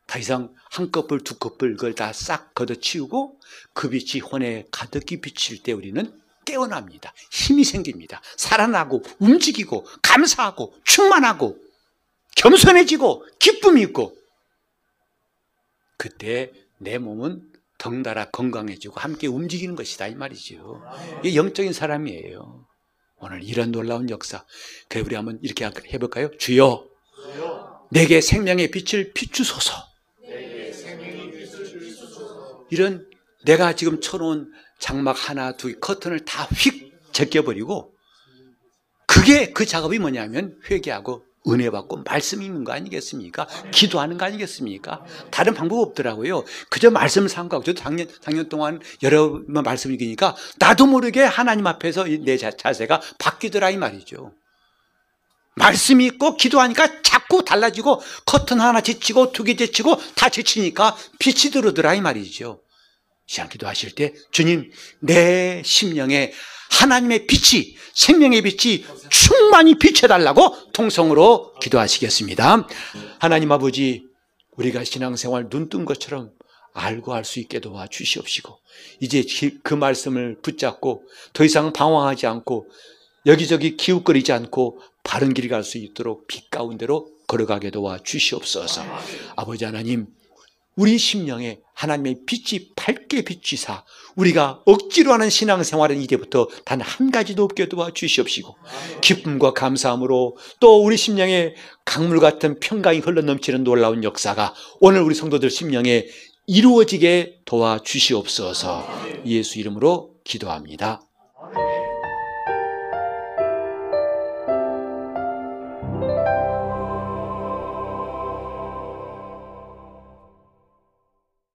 더 0.08 0.20
이상 0.20 0.54
한 0.70 0.92
커플 0.92 1.22
두 1.24 1.38
커플 1.38 1.76
그걸 1.76 1.96
다 1.96 2.12
싹 2.12 2.54
걷어치우고 2.54 3.40
그 3.74 3.90
빛이 3.90 4.22
혼에 4.22 4.66
가득히 4.70 5.22
비칠 5.22 5.64
때 5.64 5.72
우리는 5.72 6.22
깨어납니다. 6.44 7.14
힘이 7.32 7.64
생깁니다. 7.64 8.22
살아나고 8.36 9.04
움직이고 9.20 9.86
감사하고 10.02 10.76
충만하고 10.84 11.58
겸손해지고 12.36 13.26
기쁨이 13.40 13.82
있고 13.84 14.18
그때 15.96 16.52
내 16.78 16.98
몸은 16.98 17.51
덩달아 17.82 18.30
건강해지고 18.30 19.00
함께 19.00 19.26
움직이는 19.26 19.76
것이다 19.76 20.06
이 20.08 20.14
말이죠. 20.14 20.84
이게 21.24 21.36
영적인 21.36 21.74
사람이에요. 21.74 22.68
오늘 23.18 23.44
이런 23.44 23.72
놀라운 23.72 24.08
역사. 24.12 24.46
그래 24.88 25.02
우리 25.02 25.16
한번 25.16 25.40
이렇게 25.42 25.66
해볼까요? 25.66 26.30
주여 26.38 26.88
내게 27.90 28.22
생명의 28.22 28.70
빛을 28.70 29.14
비추소서. 29.14 29.74
이런 32.70 33.10
내가 33.46 33.76
지금 33.76 34.00
쳐놓은 34.00 34.52
장막 34.80 35.30
하나 35.30 35.58
두 35.58 35.68
개, 35.68 35.74
커튼을 35.80 36.24
다 36.24 36.48
휙 36.54 36.92
제껴버리고 37.12 37.94
그게 39.08 39.52
그 39.52 39.66
작업이 39.66 39.98
뭐냐면 40.00 40.58
회개하고 40.70 41.26
은혜 41.48 41.70
받고 41.72 42.04
말씀 42.06 42.44
읽는 42.44 42.64
거 42.64 42.72
아니겠습니까? 42.74 43.48
기도하는 43.72 44.18
거 44.18 44.26
아니겠습니까? 44.26 45.04
다른 45.32 45.54
방법 45.56 45.80
없더라고요. 45.80 46.44
그저 46.70 46.92
말씀을 46.92 47.30
삼가고 47.30 47.64
저도 47.64 47.80
작년 47.80 48.08
작년 48.22 48.48
동안 48.48 48.80
여러 49.02 49.32
번 49.52 49.64
말씀 49.64 49.92
읽으니까 49.92 50.36
나도 50.60 50.86
모르게 50.86 51.22
하나님 51.24 51.66
앞에서 51.66 52.06
자- 52.40 52.52
자세가 52.52 53.02
바뀌더라 53.18 53.72
이 53.72 53.78
말이죠. 53.78 54.34
말씀이 55.56 56.06
있고 56.06 56.38
기도하니까 56.38 57.02
자꾸 57.02 57.44
달라지고 57.44 58.02
커튼 58.26 58.62
하나 58.62 58.80
제치고 58.82 59.32
두 59.32 59.44
개 59.44 59.56
제치고 59.56 59.98
다 60.16 60.30
제치니까 60.30 60.96
빛이 61.20 61.52
들어오더라 61.52 61.96
이 61.96 62.02
말이죠. 62.02 62.62
시간 63.32 63.48
기도하실 63.48 63.96
때 63.96 64.14
주님 64.32 64.72
내 65.00 65.62
심령에 65.64 66.34
하나님의 66.70 67.28
빛이 67.28 67.78
생명의 67.94 68.42
빛이 68.42 68.84
충만히 69.10 69.76
비춰달라고 69.76 70.74
통성으로 70.74 71.54
기도하시겠습니다. 71.62 72.68
하나님 73.20 73.50
아버지 73.54 74.04
우리가 74.58 74.84
신앙생활 74.84 75.48
눈뜬 75.50 75.86
것처럼 75.86 76.32
알고 76.74 77.14
할 77.14 77.24
수 77.24 77.40
있게 77.40 77.60
도와 77.62 77.88
주시옵시고 77.88 78.58
이제 79.00 79.22
기- 79.22 79.60
그 79.64 79.74
말씀을 79.76 80.40
붙잡고 80.42 81.04
더 81.32 81.46
이상 81.46 81.72
방황하지 81.72 82.28
않고 82.28 82.68
여기저기 83.26 83.78
기웃거리지 83.78 84.34
않고 84.34 84.82
바른 85.04 85.34
길갈수 85.34 85.78
있도록 85.78 86.28
빛 86.28 86.50
가운데로 86.50 87.08
걸어가게 87.28 87.70
도와 87.72 87.98
주시옵소서. 88.04 88.84
아버지 89.38 89.64
하나님 89.64 90.08
우리 90.76 90.98
심령에 90.98 91.60
하나님의 91.74 92.22
빛이 92.26 92.70
밝게 92.76 93.24
비치사 93.24 93.84
우리가 94.16 94.62
억지로 94.66 95.14
하는 95.14 95.30
신앙생활은 95.30 96.02
이제부터 96.02 96.48
단 96.66 96.82
한 96.82 97.12
가지도 97.12 97.44
없게 97.44 97.68
도와 97.68 97.92
주시옵시고 97.94 98.56
기쁨과 99.02 99.54
감사함으로 99.54 100.38
또 100.60 100.84
우리 100.84 100.98
심령에 100.98 101.54
강물 101.86 102.20
같은 102.20 102.60
평강이 102.60 103.00
흘러넘치는 103.00 103.64
놀라운 103.64 104.04
역사가 104.04 104.54
오늘 104.80 105.02
우리 105.02 105.16
성도들 105.16 105.50
심령에 105.50 106.06
이루어지게 106.48 107.42
도와 107.46 107.80
주시옵소서 107.84 108.88
예수 109.26 109.60
이름으로 109.60 110.16
기도합니다. 110.24 111.02